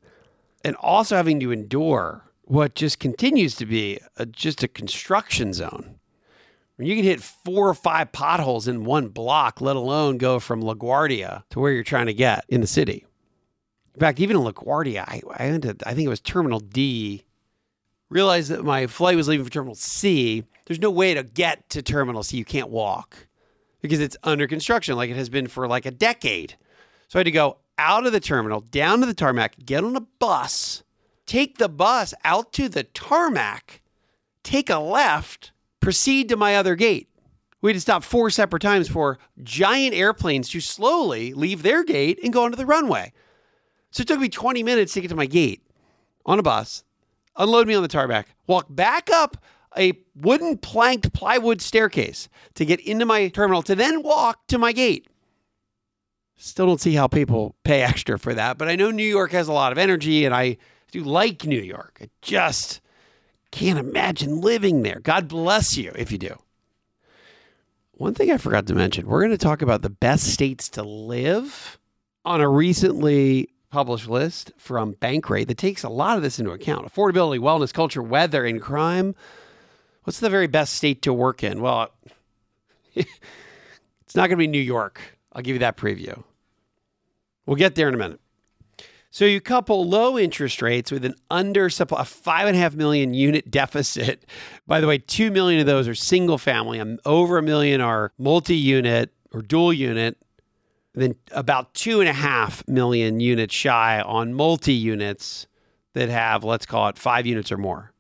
and 0.64 0.76
also 0.78 1.16
having 1.16 1.40
to 1.40 1.52
endure 1.52 2.32
what 2.44 2.76
just 2.76 3.00
continues 3.00 3.56
to 3.56 3.66
be 3.66 4.00
a, 4.18 4.26
just 4.26 4.64
a 4.64 4.68
construction 4.68 5.54
zone. 5.54 6.00
When 6.76 6.88
you 6.88 6.96
can 6.96 7.06
hit 7.06 7.22
four 7.22 7.70
or 7.70 7.74
five 7.74 8.12
potholes 8.12 8.68
in 8.68 8.84
one 8.84 9.10
block, 9.10 9.62
let 9.62 9.76
alone 9.76 10.18
go 10.18 10.40
from 10.40 10.64
LaGuardia 10.64 11.44
to 11.52 11.60
where 11.60 11.72
you're 11.72 11.84
trying 11.84 12.08
to 12.08 12.14
get 12.14 12.44
in 12.50 12.60
the 12.60 12.68
city. 12.68 13.06
In 13.94 14.00
fact, 14.00 14.20
even 14.20 14.36
in 14.36 14.44
LaGuardia, 14.44 15.04
I, 15.08 15.22
I, 15.38 15.58
to, 15.60 15.76
I 15.86 15.94
think 15.94 16.08
it 16.08 16.10
was 16.10 16.20
Terminal 16.20 16.60
D 16.60 17.24
realized 18.12 18.52
that 18.52 18.64
my 18.64 18.86
flight 18.88 19.16
was 19.16 19.28
leaving 19.28 19.46
for 19.46 19.52
Terminal 19.52 19.74
C. 19.74 20.44
There's 20.66 20.80
no 20.80 20.92
way 20.92 21.14
to 21.14 21.24
get 21.24 21.68
to 21.70 21.82
Terminal 21.82 22.24
C. 22.24 22.38
You 22.38 22.46
can't 22.46 22.70
walk 22.70 23.28
because 23.82 24.00
it's 24.00 24.18
under 24.24 24.48
construction, 24.48 24.96
like 24.96 25.10
it 25.10 25.16
has 25.16 25.30
been 25.30 25.48
for 25.48 25.68
like 25.68 25.86
a 25.86 25.92
decade. 25.92 26.56
So 27.08 27.18
I 27.18 27.22
had 27.22 27.26
to 27.26 27.32
go 27.32 27.58
out 27.78 28.06
of 28.06 28.12
the 28.12 28.20
terminal, 28.20 28.62
down 28.62 29.00
to 29.00 29.06
the 29.06 29.14
tarmac, 29.14 29.56
get 29.66 29.84
on 29.84 29.96
a 29.96 30.02
bus, 30.02 30.84
take 31.26 31.58
the 31.58 31.70
bus 31.70 32.14
out 32.24 32.54
to 32.54 32.70
the 32.70 32.84
tarmac, 32.84 33.82
take 34.44 34.70
a 34.70 34.78
left, 34.78 35.52
proceed 35.80 36.30
to 36.30 36.38
my 36.38 36.56
other 36.56 36.76
gate. 36.76 37.10
We 37.62 37.72
had 37.72 37.76
to 37.76 37.82
stop 37.82 38.04
four 38.04 38.30
separate 38.30 38.62
times 38.62 38.88
for 38.88 39.20
giant 39.42 39.96
airplanes 39.96 40.50
to 40.50 40.60
slowly 40.60 41.34
leave 41.34 41.64
their 41.64 41.84
gate 41.84 42.20
and 42.24 42.34
go 42.34 42.44
onto 42.44 42.58
the 42.58 42.66
runway. 42.66 43.14
So 43.92 44.02
it 44.02 44.08
took 44.08 44.20
me 44.20 44.30
20 44.30 44.64
minutes 44.64 44.94
to 44.94 45.02
get 45.02 45.10
to 45.10 45.16
my 45.16 45.26
gate 45.26 45.62
on 46.26 46.40
a 46.40 46.44
bus, 46.44 46.84
unload 47.36 47.68
me 47.68 47.76
on 47.76 47.82
the 47.82 47.88
tarmac, 47.88 48.28
walk 48.48 48.68
back 48.70 49.10
up 49.10 49.38
a 49.78 49.94
wooden 50.16 50.58
planked 50.58 51.14
plywood 51.14 51.62
staircase 51.62 52.28
to 52.56 52.66
get 52.66 52.80
into 52.82 53.06
my 53.06 53.30
terminal 53.30 53.62
to 53.64 53.76
then 53.76 54.04
walk 54.04 54.46
to 54.48 54.58
my 54.58 54.72
gate. 54.72 55.08
Still 56.36 56.66
don't 56.66 56.82
see 56.82 56.96
how 56.96 57.08
people 57.08 57.56
pay 57.64 57.82
extra 57.82 58.18
for 58.18 58.34
that, 58.34 58.58
but 58.58 58.68
I 58.68 58.76
know 58.76 58.92
New 58.92 59.04
York 59.04 59.32
has 59.32 59.48
a 59.48 59.54
lot 59.54 59.72
of 59.72 59.78
energy 59.78 60.26
and 60.26 60.34
I 60.34 60.58
do 60.92 61.04
like 61.04 61.46
New 61.46 61.62
York. 61.62 62.00
I 62.02 62.10
just 62.22 62.82
can't 63.52 63.80
imagine 63.80 64.42
living 64.42 64.82
there. 64.82 65.00
God 65.02 65.28
bless 65.28 65.78
you 65.78 65.92
if 65.96 66.12
you 66.12 66.18
do. 66.18 66.36
One 67.92 68.16
thing 68.16 68.32
I 68.32 68.38
forgot 68.38 68.66
to 68.68 68.76
mention 68.76 69.06
we're 69.06 69.22
going 69.22 69.32
to 69.32 69.38
talk 69.38 69.62
about 69.62 69.84
the 69.84 69.90
best 69.90 70.34
states 70.34 70.70
to 70.70 70.84
live 70.84 71.78
on 72.26 72.42
a 72.42 72.50
recently 72.50 73.50
published 73.72 74.08
list 74.08 74.52
from 74.58 74.94
Bankrate 74.96 75.48
that 75.48 75.58
takes 75.58 75.84
a 75.84 75.90
lot 75.90 76.18
of 76.18 76.24
this 76.24 76.38
into 76.40 76.52
account 76.52 76.86
affordability, 76.86 77.40
wellness, 77.40 77.74
culture, 77.74 78.04
weather, 78.04 78.46
and 78.46 78.62
crime. 78.62 79.16
What's 80.04 80.20
the 80.20 80.30
very 80.30 80.48
best 80.48 80.74
state 80.74 81.02
to 81.04 81.14
work 81.14 81.44
in? 81.44 81.62
Well, 81.62 81.92
it's 82.96 84.16
not 84.16 84.28
going 84.28 84.32
to 84.32 84.36
be 84.38 84.48
New 84.48 84.60
York. 84.60 85.18
I'll 85.34 85.42
give 85.42 85.56
you 85.56 85.60
that 85.60 85.78
preview. 85.78 86.24
We'll 87.46 87.56
get 87.56 87.76
there 87.76 87.88
in 87.88 87.94
a 87.94 87.98
minute. 87.98 88.20
So 89.14 89.26
you 89.26 89.42
couple 89.42 89.88
low 89.88 90.18
interest 90.18 90.62
rates 90.62 90.90
with 90.90 91.04
an 91.04 91.16
undersupply, 91.30 92.00
a 92.00 92.06
five 92.06 92.48
and 92.48 92.56
a 92.56 92.60
half 92.60 92.76
million 92.76 93.14
unit 93.14 93.52
deficit. 93.52 94.26
By 94.68 94.80
the 94.80 94.88
way, 94.88 95.00
two 95.00 95.32
million 95.32 95.60
of 95.60 95.66
those 95.66 95.88
are 95.88 95.96
single 95.96 96.38
family. 96.38 96.82
Over 97.06 97.38
a 97.38 97.44
million 97.44 97.82
are 97.82 98.14
multi 98.18 98.56
unit 98.56 99.12
or 99.34 99.42
dual 99.42 99.74
unit. 99.74 100.18
Then 100.94 101.16
about 101.32 101.74
two 101.74 102.02
and 102.02 102.10
a 102.10 102.14
half 102.14 102.68
million 102.68 103.20
units 103.20 103.54
shy 103.54 104.02
on 104.02 104.34
multi 104.34 104.74
units 104.74 105.48
that 105.94 106.10
have, 106.10 106.44
let's 106.44 106.66
call 106.66 106.90
it 106.90 106.98
five 106.98 107.26
units 107.26 107.52
or 107.52 107.58
more. 107.58 107.94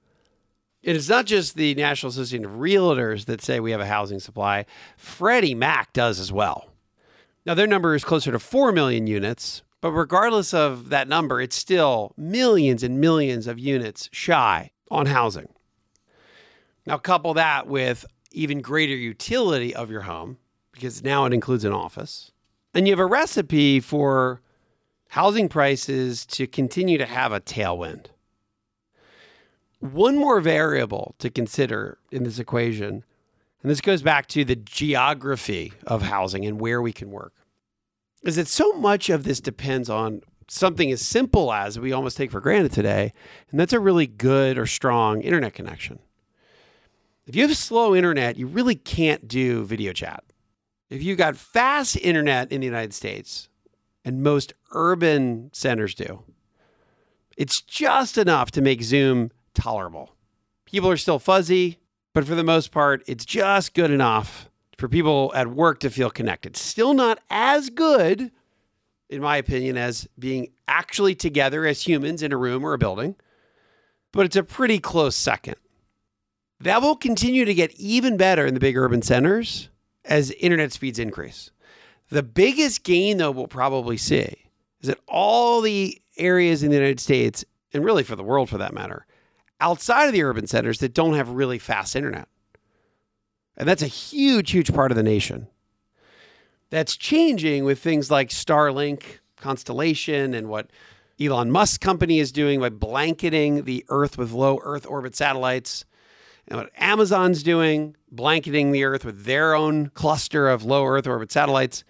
And 0.84 0.98
it's 0.98 1.10
not 1.10 1.26
just 1.26 1.56
the 1.56 1.76
National 1.76 2.10
Association 2.10 2.46
of 2.46 2.52
Realtors 2.54 3.26
that 3.26 3.42
say 3.42 3.60
we 3.60 3.72
have 3.72 3.82
a 3.82 3.86
housing 3.86 4.20
supply. 4.20 4.66
Freddie 4.98 5.56
Mac 5.56 5.94
does 5.94 6.20
as 6.20 6.32
well. 6.32 6.70
Now, 7.46 7.54
their 7.54 7.68
number 7.68 7.96
is 7.96 8.04
closer 8.04 8.32
to 8.32 8.40
4 8.40 8.72
million 8.72 9.08
units, 9.08 9.62
but 9.80 9.92
regardless 9.92 10.54
of 10.54 10.90
that 10.90 11.08
number, 11.08 11.42
it's 11.42 11.56
still 11.56 12.14
millions 12.18 12.84
and 12.84 13.00
millions 13.00 13.48
of 13.48 13.60
units 13.60 14.10
shy 14.12 14.72
on 14.90 15.08
housing. 15.08 15.50
Now, 16.86 16.98
couple 16.98 17.34
that 17.36 17.68
with 17.68 18.06
even 18.32 18.62
greater 18.62 18.96
utility 18.96 19.76
of 19.76 19.92
your 19.92 20.02
home, 20.02 20.38
because 20.72 21.04
now 21.04 21.26
it 21.26 21.34
includes 21.34 21.66
an 21.66 21.74
office, 21.74 22.32
and 22.74 22.88
you 22.88 22.94
have 22.94 23.00
a 23.00 23.06
recipe 23.06 23.80
for 23.80 24.42
housing 25.10 25.50
prices 25.50 26.26
to 26.26 26.48
continue 26.48 26.98
to 26.98 27.06
have 27.06 27.34
a 27.34 27.42
tailwind. 27.42 28.08
One 29.80 30.18
more 30.18 30.40
variable 30.40 31.16
to 31.20 31.30
consider 31.30 31.98
in 32.12 32.24
this 32.24 32.40
equation, 32.40 33.04
and 33.62 33.72
this 33.72 33.82
goes 33.82 34.02
back 34.02 34.28
to 34.28 34.46
the 34.46 34.56
geography 34.56 35.74
of 35.86 36.04
housing 36.04 36.46
and 36.46 36.62
where 36.62 36.82
we 36.82 36.94
can 36.94 37.12
work, 37.12 37.34
is 38.24 38.36
that 38.36 38.48
so 38.48 38.74
much 38.74 39.10
of 39.10 39.24
this 39.24 39.42
depends 39.42 39.90
on 39.90 40.22
something 40.48 40.92
as 40.92 41.02
simple 41.02 41.52
as 41.52 41.80
we 41.80 41.92
almost 41.92 42.18
take 42.18 42.32
for 42.32 42.40
granted 42.40 42.72
today, 42.72 43.12
and 43.50 43.60
that's 43.60 43.74
a 43.74 43.80
really 43.80 44.08
good 44.08 44.58
or 44.58 44.68
strong 44.68 45.22
internet 45.22 45.54
connection. 45.54 46.00
If 47.26 47.36
you 47.36 47.48
have 47.48 47.56
slow 47.58 47.96
internet, 47.96 48.38
you 48.38 48.48
really 48.48 48.76
can't 48.76 49.28
do 49.28 49.64
video 49.64 49.94
chat. 49.94 50.24
If 50.92 51.02
you 51.02 51.16
got 51.16 51.38
fast 51.38 51.96
internet 51.96 52.52
in 52.52 52.60
the 52.60 52.68
United 52.68 52.94
States, 52.94 53.48
and 54.04 54.22
most 54.22 54.54
urban 54.74 55.50
centers 55.54 55.96
do, 55.96 56.24
it's 57.38 57.62
just 57.62 58.18
enough 58.18 58.52
to 58.52 58.62
make 58.62 58.84
Zoom 58.84 59.32
tolerable. 59.54 60.14
People 60.66 60.90
are 60.90 60.98
still 60.98 61.18
fuzzy, 61.18 61.80
but 62.14 62.26
for 62.26 62.36
the 62.36 62.44
most 62.44 62.74
part, 62.74 63.04
it's 63.08 63.24
just 63.24 63.74
good 63.74 63.90
enough 63.90 64.50
for 64.78 64.90
people 64.90 65.32
at 65.34 65.48
work 65.48 65.80
to 65.80 65.90
feel 65.90 66.10
connected. 66.10 66.58
Still 66.58 66.94
not 66.94 67.20
as 67.30 67.70
good, 67.70 68.30
in 69.10 69.22
my 69.22 69.38
opinion, 69.38 69.78
as 69.78 70.10
being 70.20 70.50
actually 70.68 71.16
together 71.16 71.66
as 71.66 71.88
humans 71.88 72.22
in 72.22 72.34
a 72.34 72.38
room 72.38 72.66
or 72.66 72.74
a 72.74 72.78
building, 72.78 73.16
but 74.12 74.26
it's 74.26 74.36
a 74.36 74.44
pretty 74.44 74.78
close 74.78 75.16
second. 75.16 75.56
That 76.60 76.82
will 76.82 76.98
continue 76.98 77.46
to 77.46 77.54
get 77.54 77.74
even 77.76 78.18
better 78.18 78.46
in 78.46 78.56
the 78.56 78.60
big 78.60 78.76
urban 78.76 79.02
centers 79.02 79.70
as 80.06 80.32
internet 80.32 80.72
speeds 80.72 81.00
increase. 81.00 81.52
The 82.10 82.24
biggest 82.24 82.84
gain, 82.84 83.18
though, 83.18 83.32
we'll 83.32 83.48
probably 83.48 83.98
see 83.98 84.36
is 84.82 84.88
that 84.88 85.00
all 85.08 85.62
the 85.62 86.02
areas 86.18 86.64
in 86.64 86.70
the 86.70 86.76
United 86.76 87.00
States, 87.00 87.46
and 87.74 87.86
really 87.86 88.04
for 88.04 88.16
the 88.16 88.24
world 88.24 88.50
for 88.50 88.58
that 88.58 88.74
matter, 88.74 89.06
outside 89.60 90.08
of 90.08 90.14
the 90.14 90.24
urban 90.24 90.48
centers 90.48 90.80
that 90.80 90.94
don't 90.94 91.14
have 91.14 91.30
really 91.30 91.60
fast 91.60 91.96
internet. 91.96 92.28
And 93.56 93.68
that's 93.68 93.84
a 93.84 93.88
huge, 93.88 94.52
huge 94.52 94.74
part 94.74 94.92
of 94.92 94.98
the 94.98 95.04
nation. 95.04 95.48
That's 96.70 96.98
changing 96.98 97.64
with 97.64 97.80
things 97.80 98.10
like 98.10 98.30
Starlink, 98.30 99.20
Constellation, 99.38 100.34
and 100.34 100.50
what 100.50 100.70
Elon 101.20 101.52
Musk's 101.52 101.78
company 101.78 102.20
is 102.20 102.32
doing 102.32 102.60
by 102.60 102.70
blanketing 102.70 103.66
the 103.66 103.86
Earth 103.90 104.18
with 104.18 104.32
low 104.32 104.60
Earth 104.64 104.86
orbit 104.88 105.16
satellites. 105.16 105.86
And 106.52 106.60
what 106.60 106.72
Amazon's 106.76 107.44
doing, 107.44 107.96
blanketing 108.12 108.74
the 108.74 108.84
Earth 108.84 109.06
with 109.06 109.24
their 109.24 109.56
own 109.56 109.88
cluster 109.92 110.50
of 110.50 110.66
low 110.66 110.86
Earth 110.86 111.08
orbit 111.08 111.32
satellites 111.32 111.86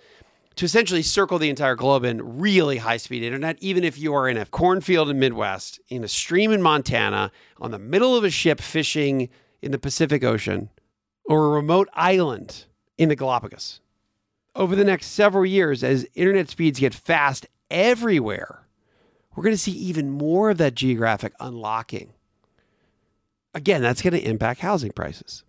to 0.54 0.66
essentially 0.66 1.02
circle 1.02 1.40
the 1.40 1.50
entire 1.50 1.76
globe 1.76 2.06
in 2.06 2.38
really 2.38 2.78
high 2.78 2.98
speed 2.98 3.24
internet, 3.24 3.58
even 3.60 3.84
if 3.84 3.98
you 3.98 4.14
are 4.14 4.30
in 4.30 4.38
a 4.38 4.46
cornfield 4.46 5.10
in 5.10 5.18
Midwest, 5.18 5.80
in 5.90 6.04
a 6.04 6.08
stream 6.08 6.52
in 6.52 6.62
Montana, 6.62 7.32
on 7.60 7.72
the 7.72 7.80
middle 7.80 8.16
of 8.16 8.24
a 8.24 8.30
ship 8.30 8.62
fishing 8.62 9.30
in 9.64 9.72
the 9.72 9.80
Pacific 9.80 10.24
Ocean, 10.24 10.70
or 11.26 11.48
a 11.48 11.50
remote 11.50 11.90
island 11.96 12.66
in 13.00 13.10
the 13.10 13.16
Galapagos. 13.16 13.82
Over 14.56 14.76
the 14.76 14.86
next 14.86 15.08
several 15.08 15.44
years, 15.44 15.84
as 15.84 16.06
internet 16.14 16.50
speeds 16.52 16.80
get 16.80 16.94
fast 16.94 17.48
everywhere, 17.72 18.68
we're 19.36 19.44
going 19.44 19.56
to 19.56 19.58
see 19.58 19.72
even 19.72 20.12
more 20.12 20.52
of 20.52 20.60
that 20.60 20.76
geographic 20.76 21.34
unlocking. 21.40 22.14
Again, 23.54 23.82
that's 23.82 24.02
going 24.02 24.14
to 24.14 24.24
impact 24.24 24.62
housing 24.62 24.92
prices. 24.92 25.44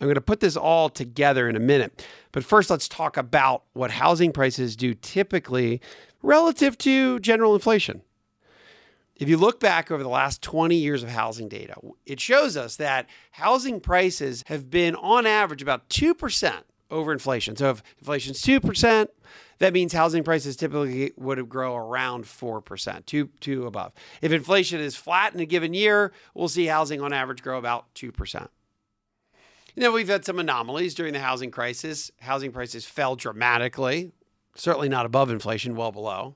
I'm 0.00 0.06
going 0.06 0.16
to 0.16 0.20
put 0.20 0.40
this 0.40 0.56
all 0.56 0.90
together 0.90 1.48
in 1.48 1.56
a 1.56 1.60
minute. 1.60 2.06
But 2.32 2.44
first, 2.44 2.68
let's 2.68 2.88
talk 2.88 3.16
about 3.16 3.62
what 3.72 3.90
housing 3.92 4.32
prices 4.32 4.76
do 4.76 4.92
typically 4.94 5.80
relative 6.22 6.76
to 6.78 7.18
general 7.20 7.54
inflation. 7.54 8.02
If 9.14 9.30
you 9.30 9.38
look 9.38 9.58
back 9.58 9.90
over 9.90 10.02
the 10.02 10.10
last 10.10 10.42
20 10.42 10.76
years 10.76 11.02
of 11.02 11.08
housing 11.08 11.48
data, 11.48 11.74
it 12.04 12.20
shows 12.20 12.56
us 12.56 12.76
that 12.76 13.08
housing 13.32 13.80
prices 13.80 14.44
have 14.48 14.68
been 14.68 14.94
on 14.96 15.24
average 15.26 15.62
about 15.62 15.88
2% 15.88 16.52
over 16.90 17.12
inflation. 17.12 17.56
So 17.56 17.70
if 17.70 17.82
inflation's 17.98 18.42
2%, 18.42 19.08
that 19.58 19.72
means 19.72 19.92
housing 19.92 20.22
prices 20.22 20.56
typically 20.56 21.12
would 21.16 21.48
grow 21.48 21.76
around 21.76 22.24
4%, 22.24 23.06
two, 23.06 23.30
two 23.40 23.66
above. 23.66 23.92
If 24.20 24.32
inflation 24.32 24.80
is 24.80 24.96
flat 24.96 25.34
in 25.34 25.40
a 25.40 25.46
given 25.46 25.74
year, 25.74 26.12
we'll 26.34 26.48
see 26.48 26.66
housing 26.66 27.00
on 27.00 27.12
average 27.12 27.42
grow 27.42 27.58
about 27.58 27.94
2%. 27.94 28.48
You 29.74 29.82
know, 29.82 29.92
we've 29.92 30.08
had 30.08 30.24
some 30.24 30.38
anomalies 30.38 30.94
during 30.94 31.12
the 31.12 31.20
housing 31.20 31.50
crisis. 31.50 32.10
Housing 32.20 32.50
prices 32.50 32.86
fell 32.86 33.14
dramatically, 33.14 34.12
certainly 34.54 34.88
not 34.88 35.06
above 35.06 35.30
inflation, 35.30 35.76
well 35.76 35.92
below. 35.92 36.34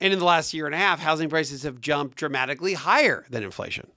And 0.00 0.12
in 0.12 0.18
the 0.18 0.24
last 0.24 0.52
year 0.52 0.66
and 0.66 0.74
a 0.74 0.78
half, 0.78 1.00
housing 1.00 1.28
prices 1.28 1.62
have 1.62 1.80
jumped 1.80 2.16
dramatically 2.18 2.74
higher 2.74 3.24
than 3.30 3.42
inflation. 3.42 3.90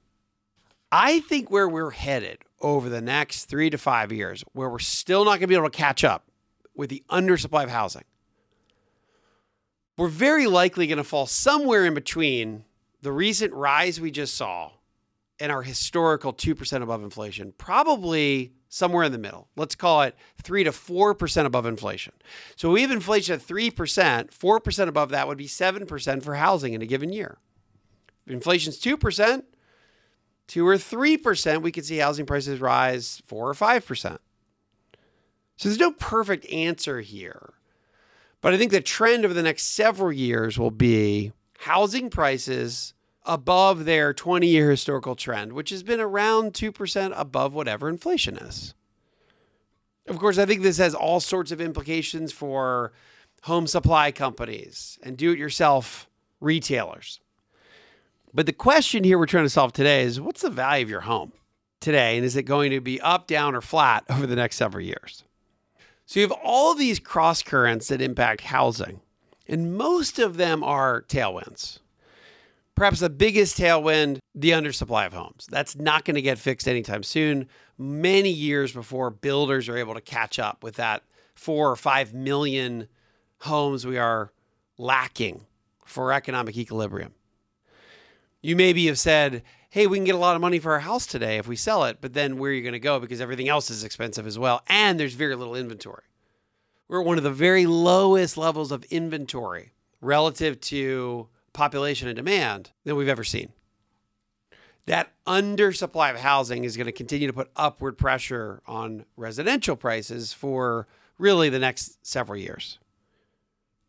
I 0.92 1.20
think 1.22 1.52
where 1.52 1.68
we're 1.68 1.92
headed 1.92 2.40
over 2.62 2.90
the 2.90 3.02
next 3.02 3.46
three 3.46 3.70
to 3.70 3.78
five 3.78 4.12
years, 4.12 4.44
where 4.54 4.70
we're 4.70 4.80
still 4.80 5.26
not 5.26 5.32
going 5.32 5.42
to 5.42 5.48
be 5.48 5.56
able 5.56 5.70
to 5.70 5.78
catch 5.78 6.04
up 6.04 6.26
with 6.76 6.90
the 6.90 7.04
undersupply 7.10 7.64
of 7.64 7.70
housing, 7.70 8.04
we're 10.00 10.08
very 10.08 10.48
likely 10.48 10.88
going 10.88 10.98
to 10.98 11.04
fall 11.04 11.26
somewhere 11.26 11.86
in 11.86 11.94
between 11.94 12.64
the 13.02 13.12
recent 13.12 13.54
rise 13.54 14.00
we 14.00 14.10
just 14.10 14.34
saw 14.34 14.72
and 15.42 15.52
our 15.52 15.62
historical 15.62 16.32
2% 16.32 16.82
above 16.82 17.04
inflation, 17.04 17.54
probably 17.58 18.54
somewhere 18.70 19.04
in 19.04 19.12
the 19.12 19.18
middle. 19.18 19.50
Let's 19.58 19.76
call 19.76 20.04
it 20.04 20.16
3 20.42 20.64
to 20.64 20.72
4% 20.72 21.46
above 21.46 21.66
inflation. 21.66 22.14
So 22.56 22.72
we 22.72 22.82
have 22.82 22.92
inflation 22.92 23.36
at 23.36 23.42
3%, 23.42 24.32
4% 24.32 24.88
above 24.88 25.10
that 25.10 25.28
would 25.28 25.38
be 25.38 25.48
7% 25.48 26.24
for 26.24 26.36
housing 26.36 26.74
in 26.74 26.82
a 26.82 26.86
given 26.86 27.12
year. 27.12 27.38
If 28.26 28.32
inflation's 28.32 28.80
2%, 28.80 29.44
2 30.48 30.66
or 30.68 30.76
3%, 30.76 31.62
we 31.62 31.74
could 31.74 31.86
see 31.86 31.98
housing 31.98 32.26
prices 32.26 32.62
rise 32.62 33.22
4 33.26 33.50
or 33.50 33.54
5%. 33.54 34.18
So 35.58 35.68
there's 35.68 35.78
no 35.78 35.92
perfect 35.92 36.50
answer 36.50 37.02
here. 37.02 37.56
But 38.42 38.54
I 38.54 38.58
think 38.58 38.72
the 38.72 38.82
trend 38.82 39.26
over 39.26 39.34
the 39.34 39.44
next 39.44 39.64
several 39.64 40.12
years 40.12 40.58
will 40.58 40.72
be 40.72 41.34
housing 41.60 42.10
prices 42.10 42.94
above 43.26 43.86
their 43.86 44.14
20 44.14 44.48
year 44.48 44.72
historical 44.72 45.16
trend, 45.16 45.54
which 45.54 45.70
has 45.72 45.84
been 45.84 46.00
around 46.00 46.54
2% 46.54 47.14
above 47.16 47.54
whatever 47.54 47.90
inflation 47.90 48.38
is. 48.38 48.74
Of 50.08 50.18
course, 50.18 50.38
I 50.38 50.46
think 50.46 50.64
this 50.64 50.78
has 50.78 50.96
all 50.96 51.20
sorts 51.20 51.52
of 51.52 51.62
implications 51.62 52.32
for 52.32 52.94
home 53.44 53.68
supply 53.68 54.12
companies 54.12 54.98
and 55.04 55.18
do 55.18 55.32
it 55.32 55.38
yourself 55.38 56.10
retailers. 56.40 57.20
But 58.34 58.46
the 58.46 58.54
question 58.54 59.04
here 59.04 59.18
we're 59.18 59.26
trying 59.26 59.46
to 59.46 59.50
solve 59.50 59.74
today 59.74 60.04
is 60.04 60.20
what's 60.20 60.42
the 60.42 60.50
value 60.50 60.84
of 60.84 60.90
your 60.90 61.02
home 61.02 61.34
today? 61.80 62.16
And 62.16 62.26
is 62.26 62.36
it 62.36 62.44
going 62.44 62.72
to 62.72 62.82
be 62.82 63.02
up, 63.02 63.28
down, 63.28 63.56
or 63.56 63.62
flat 63.62 64.04
over 64.10 64.26
the 64.26 64.36
next 64.36 64.56
several 64.56 64.84
years? 64.84 65.24
So 66.10 66.20
you 66.20 66.28
have 66.28 66.40
all 66.44 66.74
these 66.74 66.98
cross 66.98 67.44
currents 67.44 67.90
that 67.90 68.02
impact 68.02 68.42
housing, 68.42 69.02
and 69.48 69.78
most 69.78 70.18
of 70.18 70.38
them 70.38 70.64
are 70.64 71.04
tailwinds. 71.04 71.82
Perhaps 72.74 73.02
the 73.02 73.12
biggest 73.12 73.60
tailwind, 73.60 74.18
the 74.34 74.50
undersupply 74.50 75.06
of 75.06 75.14
homes. 75.14 75.46
That's 75.52 75.76
not 75.76 76.06
going 76.06 76.16
to 76.16 76.24
get 76.24 76.40
fixed 76.40 76.68
anytime 76.68 77.04
soon. 77.04 77.48
Many 77.78 78.32
years 78.32 78.72
before 78.72 79.12
builders 79.12 79.70
are 79.70 79.78
able 79.78 79.94
to 79.94 80.02
catch 80.02 80.40
up 80.40 80.64
with 80.64 80.78
that 80.78 81.04
four 81.36 81.70
or 81.70 81.76
five 81.76 82.12
million 82.12 82.88
homes 83.42 83.86
we 83.86 84.00
are 84.00 84.32
lacking 84.80 85.46
for 85.86 86.12
economic 86.12 86.58
equilibrium. 86.58 87.14
You 88.42 88.56
maybe 88.56 88.88
have 88.88 88.98
said, 88.98 89.44
hey, 89.70 89.86
we 89.86 89.98
can 89.98 90.06
get 90.06 90.16
a 90.16 90.20
lot 90.20 90.36
of 90.36 90.42
money 90.42 90.58
for 90.58 90.74
our 90.74 90.80
house 90.80 91.06
today 91.06 91.38
if 91.38 91.48
we 91.48 91.56
sell 91.56 91.84
it, 91.86 91.98
but 92.02 92.14
then 92.14 92.38
where 92.38 92.52
are 92.52 92.54
you 92.54 92.64
going 92.64 92.74
to 92.74 92.80
go? 92.80 93.00
Because 93.00 93.22
everything 93.22 93.48
else 93.48 93.70
is 93.70 93.84
expensive 93.84 94.26
as 94.26 94.40
well. 94.40 94.64
And 94.68 95.00
there's 95.00 95.14
very 95.14 95.36
little 95.36 95.56
inventory. 95.56 96.04
We're 96.88 97.02
at 97.02 97.06
one 97.06 97.20
of 97.20 97.24
the 97.24 97.32
very 97.32 97.68
lowest 97.68 98.36
levels 98.36 98.72
of 98.72 98.84
inventory 98.86 99.74
relative 100.02 100.60
to 100.62 101.28
population 101.54 102.08
and 102.08 102.16
demand 102.16 102.72
than 102.84 102.96
we've 102.96 103.08
ever 103.08 103.24
seen. 103.24 103.54
That 104.88 105.12
undersupply 105.28 106.10
of 106.12 106.18
housing 106.18 106.64
is 106.64 106.76
going 106.76 106.88
to 106.88 106.92
continue 106.92 107.28
to 107.28 107.34
put 107.34 107.52
upward 107.56 107.96
pressure 107.96 108.64
on 108.66 109.06
residential 109.16 109.76
prices 109.76 110.34
for 110.34 110.88
really 111.20 111.50
the 111.50 111.60
next 111.60 112.04
several 112.04 112.40
years. 112.40 112.80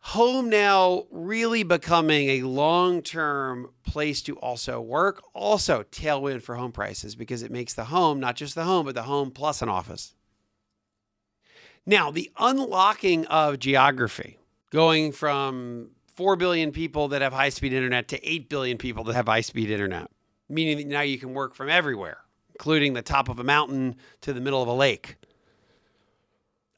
Home 0.03 0.49
now 0.49 1.05
really 1.11 1.63
becoming 1.63 2.31
a 2.31 2.43
long 2.43 3.03
term 3.03 3.71
place 3.85 4.23
to 4.23 4.37
also 4.39 4.81
work, 4.81 5.23
also 5.35 5.83
tailwind 5.85 6.43
for 6.43 6.57
home 6.57 6.73
prices 6.73 7.15
because 7.15 7.43
it 7.43 7.51
makes 7.51 7.75
the 7.75 7.85
home 7.85 8.19
not 8.19 8.35
just 8.35 8.55
the 8.55 8.65
home, 8.65 8.87
but 8.87 8.95
the 8.95 9.03
home 9.03 9.31
plus 9.31 9.61
an 9.61 9.69
office. 9.69 10.15
Now, 11.87 12.11
the 12.11 12.31
unlocking 12.39 13.27
of 13.27 13.59
geography, 13.59 14.39
going 14.71 15.13
from 15.13 15.91
4 16.15 16.37
billion 16.37 16.73
people 16.73 17.09
that 17.09 17.23
have 17.23 17.33
high 17.33 17.49
speed 17.49 17.73
internet 17.73 18.09
to 18.09 18.29
8 18.29 18.49
billion 18.49 18.79
people 18.79 19.05
that 19.05 19.15
have 19.15 19.27
high 19.27 19.41
speed 19.41 19.71
internet, 19.71 20.11
meaning 20.49 20.79
that 20.79 20.87
now 20.87 21.01
you 21.03 21.19
can 21.19 21.35
work 21.35 21.55
from 21.55 21.69
everywhere, 21.69 22.19
including 22.55 22.95
the 22.95 23.03
top 23.03 23.29
of 23.29 23.39
a 23.39 23.45
mountain 23.45 23.97
to 24.23 24.33
the 24.33 24.41
middle 24.41 24.63
of 24.63 24.69
a 24.69 24.75
lake. 24.75 25.17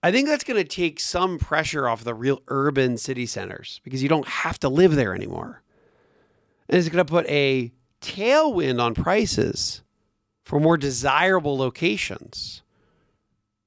I 0.02 0.10
think 0.10 0.28
that's 0.28 0.44
going 0.44 0.62
to 0.62 0.68
take 0.68 0.98
some 0.98 1.38
pressure 1.38 1.88
off 1.88 2.02
the 2.02 2.14
real 2.14 2.42
urban 2.48 2.98
city 2.98 3.24
centers 3.24 3.80
because 3.84 4.02
you 4.02 4.08
don't 4.08 4.26
have 4.26 4.58
to 4.60 4.68
live 4.68 4.96
there 4.96 5.14
anymore. 5.14 5.62
And 6.68 6.76
it's 6.76 6.88
going 6.88 7.04
to 7.04 7.10
put 7.10 7.26
a 7.28 7.72
tailwind 8.00 8.82
on 8.82 8.94
prices 8.94 9.82
for 10.44 10.58
more 10.58 10.76
desirable 10.76 11.56
locations 11.56 12.62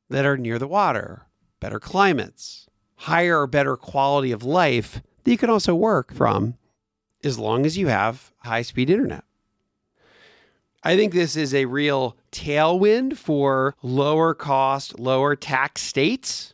that 0.09 0.25
are 0.25 0.37
near 0.37 0.59
the 0.59 0.67
water, 0.67 1.27
better 1.61 1.79
climates, 1.79 2.67
higher 2.97 3.39
or 3.39 3.47
better 3.47 3.77
quality 3.77 4.31
of 4.31 4.43
life 4.43 5.01
that 5.23 5.31
you 5.31 5.37
can 5.37 5.49
also 5.49 5.73
work 5.73 6.13
from 6.13 6.55
as 7.23 7.39
long 7.39 7.65
as 7.65 7.77
you 7.77 7.87
have 7.87 8.31
high 8.39 8.61
speed 8.61 8.89
internet. 8.89 9.23
I 10.85 10.95
think 10.95 11.13
this 11.13 11.35
is 11.35 11.55
a 11.55 11.65
real 11.65 12.15
tailwind 12.31 13.17
for 13.17 13.73
lower 13.81 14.35
cost, 14.35 14.99
lower 14.99 15.35
tax 15.35 15.81
states. 15.81 16.53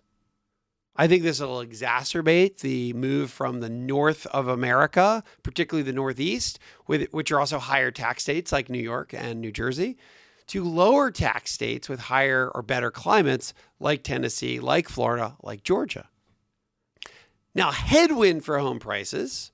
I 0.96 1.08
think 1.08 1.24
this 1.24 1.42
will 1.42 1.58
exacerbate 1.58 2.60
the 2.60 2.94
move 2.94 3.30
from 3.30 3.60
the 3.60 3.70
north 3.70 4.26
of 4.28 4.48
America, 4.48 5.22
particularly 5.44 5.84
the 5.84 5.92
Northeast, 5.92 6.60
which 6.86 7.30
are 7.30 7.42
also 7.42 7.60
higher 7.60 7.92
tax 7.92 8.24
states 8.24 8.54
like 8.54 8.70
New 8.70 8.80
York 8.80 9.14
and 9.14 9.42
New 9.42 9.52
Jersey, 9.52 9.98
to 10.48 10.64
lower 10.64 11.12
tax 11.12 11.52
states 11.52 11.90
with 11.90 12.00
higher 12.00 12.50
or 12.56 12.62
better 12.62 12.90
climates 12.90 13.54
like 13.82 14.02
Tennessee, 14.02 14.62
like 14.62 14.88
Florida, 14.88 15.36
like 15.44 15.64
Georgia. 15.64 16.08
Now, 17.54 17.72
headwind 17.72 18.46
for 18.46 18.60
home 18.60 18.80
prices 18.80 19.52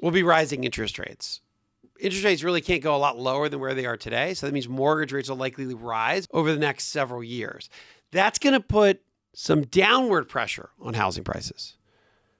will 0.00 0.10
be 0.10 0.24
rising 0.24 0.64
interest 0.64 0.98
rates 0.98 1.42
interest 2.00 2.24
rates 2.24 2.42
really 2.42 2.60
can't 2.60 2.82
go 2.82 2.94
a 2.94 2.98
lot 2.98 3.18
lower 3.18 3.48
than 3.48 3.60
where 3.60 3.74
they 3.74 3.86
are 3.86 3.96
today. 3.96 4.34
So 4.34 4.46
that 4.46 4.52
means 4.52 4.68
mortgage 4.68 5.12
rates 5.12 5.28
will 5.28 5.36
likely 5.36 5.72
rise 5.74 6.26
over 6.32 6.52
the 6.52 6.58
next 6.58 6.86
several 6.86 7.22
years. 7.22 7.68
That's 8.12 8.38
going 8.38 8.54
to 8.54 8.60
put 8.60 9.02
some 9.34 9.62
downward 9.62 10.28
pressure 10.28 10.70
on 10.80 10.94
housing 10.94 11.24
prices. 11.24 11.76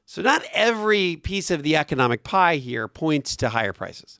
So, 0.06 0.22
not 0.22 0.44
every 0.52 1.16
piece 1.16 1.50
of 1.50 1.64
the 1.64 1.76
economic 1.76 2.22
pie 2.22 2.56
here 2.56 2.86
points 2.86 3.36
to 3.36 3.48
higher 3.48 3.72
prices. 3.72 4.18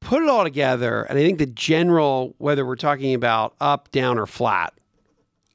Put 0.00 0.22
it 0.22 0.28
all 0.28 0.44
together, 0.44 1.02
and 1.02 1.18
I 1.18 1.22
think 1.22 1.38
the 1.38 1.46
general, 1.46 2.34
whether 2.38 2.64
we're 2.64 2.76
talking 2.76 3.12
about 3.12 3.54
up, 3.60 3.90
down, 3.90 4.16
or 4.16 4.26
flat, 4.26 4.72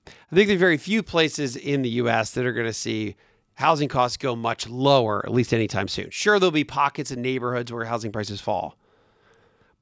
I 0.05 0.35
think 0.35 0.47
there 0.47 0.57
are 0.57 0.59
very 0.59 0.77
few 0.77 1.01
places 1.01 1.55
in 1.55 1.81
the 1.81 1.89
US 1.91 2.31
that 2.31 2.45
are 2.45 2.53
going 2.53 2.67
to 2.67 2.73
see 2.73 3.15
housing 3.55 3.87
costs 3.87 4.17
go 4.17 4.35
much 4.35 4.67
lower, 4.67 5.25
at 5.25 5.33
least 5.33 5.53
anytime 5.53 5.87
soon. 5.87 6.09
Sure, 6.11 6.39
there'll 6.39 6.51
be 6.51 6.63
pockets 6.63 7.11
and 7.11 7.21
neighborhoods 7.21 7.71
where 7.71 7.85
housing 7.85 8.11
prices 8.11 8.41
fall. 8.41 8.77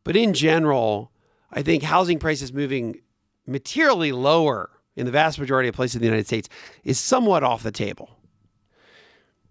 But 0.03 0.15
in 0.15 0.33
general, 0.33 1.11
I 1.51 1.61
think 1.61 1.83
housing 1.83 2.19
prices 2.19 2.53
moving 2.53 3.01
materially 3.45 4.11
lower 4.11 4.69
in 4.95 5.05
the 5.05 5.11
vast 5.11 5.39
majority 5.39 5.69
of 5.69 5.75
places 5.75 5.95
in 5.95 6.01
the 6.01 6.07
United 6.07 6.27
States 6.27 6.49
is 6.83 6.99
somewhat 6.99 7.43
off 7.43 7.63
the 7.63 7.71
table. 7.71 8.17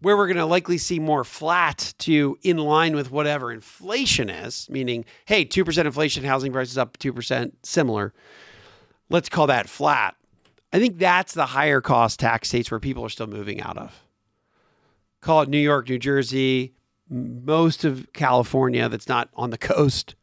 Where 0.00 0.16
we're 0.16 0.26
going 0.26 0.36
to 0.36 0.46
likely 0.46 0.78
see 0.78 0.98
more 0.98 1.22
flat 1.22 1.94
to 1.98 2.36
in 2.42 2.58
line 2.58 2.96
with 2.96 3.12
whatever 3.12 3.52
inflation 3.52 4.30
is, 4.30 4.68
meaning, 4.68 5.04
hey, 5.26 5.44
2% 5.44 5.84
inflation, 5.84 6.24
housing 6.24 6.52
prices 6.52 6.76
up 6.76 6.98
2%, 6.98 7.52
similar. 7.62 8.12
Let's 9.08 9.28
call 9.28 9.46
that 9.46 9.68
flat. 9.68 10.16
I 10.72 10.80
think 10.80 10.98
that's 10.98 11.34
the 11.34 11.46
higher 11.46 11.80
cost 11.80 12.18
tax 12.18 12.48
states 12.48 12.70
where 12.70 12.80
people 12.80 13.04
are 13.04 13.10
still 13.10 13.26
moving 13.26 13.60
out 13.60 13.78
of 13.78 14.02
call 15.22 15.40
it 15.40 15.48
New 15.48 15.58
York, 15.58 15.88
New 15.88 15.98
Jersey, 15.98 16.74
most 17.08 17.84
of 17.84 18.06
California 18.12 18.88
that's 18.90 19.08
not 19.08 19.30
on 19.34 19.48
the 19.48 19.58
coast. 19.72 20.14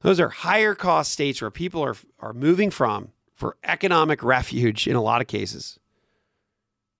Those 0.00 0.18
are 0.18 0.28
higher 0.28 0.74
cost 0.74 1.12
states 1.12 1.40
where 1.40 1.50
people 1.50 1.84
are, 1.84 1.96
are 2.18 2.32
moving 2.32 2.70
from 2.70 3.10
for 3.34 3.56
economic 3.62 4.24
refuge 4.24 4.88
in 4.88 4.96
a 4.96 5.02
lot 5.02 5.20
of 5.20 5.28
cases. 5.28 5.78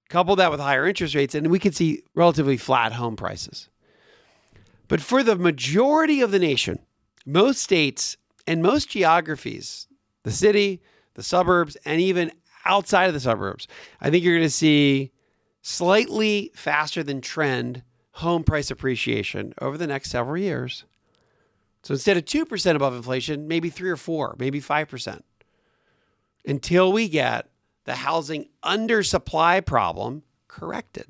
Couple 0.09 0.37
that 0.37 0.51
with 0.51 0.61
higher 0.61 0.87
interest 0.87 1.14
rates, 1.14 1.35
and 1.35 1.49
we 1.49 1.59
could 1.59 1.77
see 1.77 2.03
relatively 2.14 2.57
flat 2.57 2.92
home 2.92 3.14
prices. 3.14 3.68
But 4.87 5.03
for 5.03 5.23
the 5.23 5.37
majority 5.37 6.23
of 6.23 6.31
the 6.31 6.38
nation, 6.38 6.79
most 7.27 7.61
states 7.61 8.16
and 8.47 8.62
most 8.62 8.88
geographies, 8.88 9.87
the 10.23 10.31
city, 10.31 10.81
the 11.12 11.23
suburbs, 11.23 11.77
and 11.85 12.01
even 12.01 12.33
outside 12.64 13.07
of 13.07 13.14
the 13.14 13.21
suburbs, 13.21 13.68
I 14.01 14.09
think 14.09 14.25
you're 14.25 14.37
going 14.37 14.47
to 14.47 14.51
see 14.51 15.12
slightly 15.68 16.50
faster 16.54 17.02
than 17.02 17.20
trend 17.20 17.83
home 18.12 18.42
price 18.42 18.70
appreciation 18.70 19.52
over 19.61 19.76
the 19.76 19.87
next 19.87 20.11
several 20.11 20.38
years. 20.38 20.87
So 21.83 21.92
instead 21.92 22.16
of 22.16 22.24
2% 22.24 22.74
above 22.74 22.94
inflation, 22.94 23.46
maybe 23.46 23.68
3 23.68 23.90
or 23.90 23.96
4, 23.96 24.37
maybe 24.38 24.61
5%. 24.61 25.20
Until 26.46 26.90
we 26.90 27.09
get 27.09 27.50
the 27.85 27.96
housing 27.96 28.48
undersupply 28.64 29.64
problem 29.64 30.22
corrected. 30.48 31.07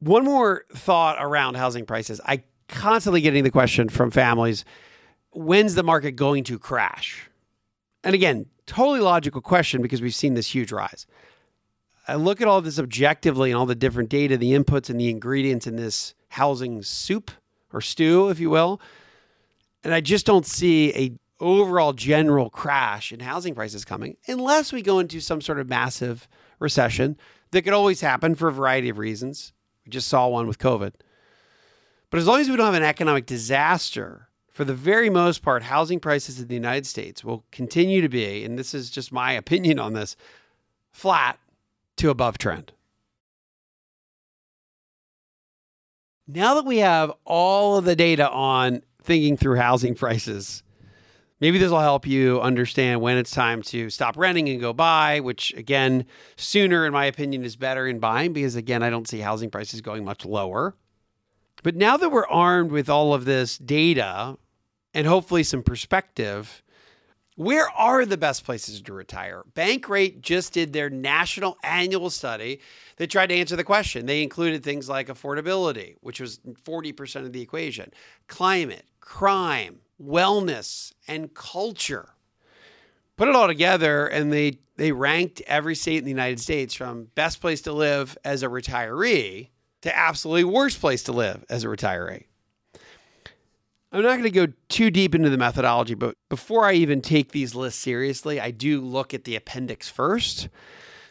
One 0.00 0.24
more 0.24 0.64
thought 0.74 1.18
around 1.20 1.54
housing 1.54 1.86
prices. 1.86 2.20
I 2.26 2.42
constantly 2.66 3.20
getting 3.20 3.44
the 3.44 3.50
question 3.50 3.88
from 3.88 4.10
families, 4.10 4.64
when's 5.30 5.76
the 5.76 5.84
market 5.84 6.12
going 6.12 6.42
to 6.44 6.58
crash? 6.58 7.30
And 8.02 8.12
again, 8.12 8.46
totally 8.66 9.00
logical 9.00 9.40
question 9.40 9.82
because 9.82 10.02
we've 10.02 10.14
seen 10.14 10.34
this 10.34 10.52
huge 10.52 10.72
rise. 10.72 11.06
I 12.08 12.16
look 12.16 12.40
at 12.40 12.48
all 12.48 12.60
this 12.60 12.78
objectively 12.78 13.50
and 13.50 13.58
all 13.58 13.66
the 13.66 13.74
different 13.74 14.08
data, 14.08 14.36
the 14.36 14.52
inputs 14.52 14.90
and 14.90 15.00
the 15.00 15.08
ingredients 15.08 15.66
in 15.66 15.76
this 15.76 16.14
housing 16.28 16.82
soup 16.82 17.30
or 17.72 17.80
stew, 17.80 18.28
if 18.28 18.40
you 18.40 18.50
will, 18.50 18.80
and 19.84 19.94
I 19.94 20.00
just 20.00 20.26
don't 20.26 20.46
see 20.46 20.90
a 20.94 21.12
overall 21.40 21.92
general 21.92 22.48
crash 22.50 23.12
in 23.12 23.18
housing 23.18 23.54
prices 23.54 23.84
coming 23.84 24.16
unless 24.28 24.72
we 24.72 24.80
go 24.80 25.00
into 25.00 25.20
some 25.20 25.40
sort 25.40 25.58
of 25.58 25.68
massive 25.68 26.28
recession 26.60 27.16
that 27.50 27.62
could 27.62 27.72
always 27.72 28.00
happen 28.00 28.36
for 28.36 28.46
a 28.48 28.52
variety 28.52 28.88
of 28.88 28.98
reasons. 28.98 29.52
We 29.84 29.90
just 29.90 30.08
saw 30.08 30.28
one 30.28 30.46
with 30.46 30.58
COVID. 30.58 30.92
But 32.10 32.18
as 32.18 32.26
long 32.26 32.40
as 32.40 32.48
we 32.48 32.56
don't 32.56 32.66
have 32.66 32.74
an 32.74 32.82
economic 32.82 33.26
disaster, 33.26 34.28
for 34.50 34.64
the 34.64 34.74
very 34.74 35.10
most 35.10 35.42
part, 35.42 35.64
housing 35.64 35.98
prices 35.98 36.38
in 36.38 36.46
the 36.46 36.54
United 36.54 36.86
States 36.86 37.24
will 37.24 37.44
continue 37.50 38.00
to 38.02 38.08
be, 38.08 38.44
and 38.44 38.58
this 38.58 38.74
is 38.74 38.90
just 38.90 39.10
my 39.10 39.32
opinion 39.42 39.78
on 39.78 39.94
this, 39.94 40.16
flat 40.92 41.38
to 42.02 42.10
above 42.10 42.36
trend. 42.36 42.72
Now 46.26 46.54
that 46.54 46.66
we 46.66 46.78
have 46.78 47.12
all 47.24 47.76
of 47.76 47.84
the 47.84 47.94
data 47.94 48.28
on 48.28 48.82
thinking 49.00 49.36
through 49.36 49.56
housing 49.56 49.94
prices, 50.02 50.64
maybe 51.38 51.58
this 51.58 51.70
will 51.70 51.78
help 51.78 52.04
you 52.04 52.40
understand 52.40 53.00
when 53.00 53.18
it's 53.18 53.30
time 53.30 53.62
to 53.62 53.88
stop 53.88 54.16
renting 54.16 54.48
and 54.48 54.60
go 54.60 54.72
buy, 54.72 55.20
which 55.20 55.54
again, 55.54 56.04
sooner, 56.34 56.86
in 56.86 56.92
my 56.92 57.04
opinion, 57.04 57.44
is 57.44 57.54
better 57.54 57.86
in 57.86 58.00
buying 58.00 58.32
because, 58.32 58.56
again, 58.56 58.82
I 58.82 58.90
don't 58.90 59.06
see 59.06 59.20
housing 59.20 59.50
prices 59.50 59.80
going 59.80 60.04
much 60.04 60.24
lower. 60.24 60.74
But 61.62 61.76
now 61.76 61.96
that 61.96 62.10
we're 62.10 62.26
armed 62.26 62.72
with 62.72 62.88
all 62.88 63.14
of 63.14 63.26
this 63.26 63.58
data 63.58 64.36
and 64.92 65.06
hopefully 65.06 65.44
some 65.44 65.62
perspective, 65.62 66.64
where 67.36 67.68
are 67.70 68.04
the 68.04 68.18
best 68.18 68.44
places 68.44 68.82
to 68.82 68.92
retire? 68.92 69.42
Bankrate 69.54 70.20
just 70.20 70.52
did 70.52 70.72
their 70.72 70.90
national 70.90 71.56
annual 71.62 72.10
study 72.10 72.60
that 72.96 73.10
tried 73.10 73.28
to 73.28 73.34
answer 73.34 73.56
the 73.56 73.64
question. 73.64 74.06
They 74.06 74.22
included 74.22 74.62
things 74.62 74.88
like 74.88 75.08
affordability, 75.08 75.96
which 76.00 76.20
was 76.20 76.40
40% 76.64 77.16
of 77.16 77.32
the 77.32 77.40
equation, 77.40 77.90
climate, 78.28 78.84
crime, 79.00 79.80
wellness, 80.02 80.92
and 81.08 81.32
culture. 81.32 82.10
Put 83.16 83.28
it 83.28 83.34
all 83.34 83.46
together, 83.46 84.06
and 84.06 84.32
they, 84.32 84.58
they 84.76 84.92
ranked 84.92 85.42
every 85.46 85.74
state 85.74 85.98
in 85.98 86.04
the 86.04 86.10
United 86.10 86.40
States 86.40 86.74
from 86.74 87.08
best 87.14 87.40
place 87.40 87.62
to 87.62 87.72
live 87.72 88.16
as 88.24 88.42
a 88.42 88.48
retiree 88.48 89.48
to 89.82 89.96
absolutely 89.96 90.44
worst 90.44 90.80
place 90.80 91.02
to 91.04 91.12
live 91.12 91.44
as 91.48 91.64
a 91.64 91.68
retiree. 91.68 92.24
I'm 93.92 94.02
not 94.02 94.12
going 94.12 94.22
to 94.22 94.30
go 94.30 94.46
too 94.70 94.90
deep 94.90 95.14
into 95.14 95.28
the 95.28 95.36
methodology, 95.36 95.94
but 95.94 96.16
before 96.30 96.64
I 96.64 96.72
even 96.72 97.02
take 97.02 97.32
these 97.32 97.54
lists 97.54 97.80
seriously, 97.80 98.40
I 98.40 98.50
do 98.50 98.80
look 98.80 99.12
at 99.12 99.24
the 99.24 99.36
appendix 99.36 99.90
first 99.90 100.48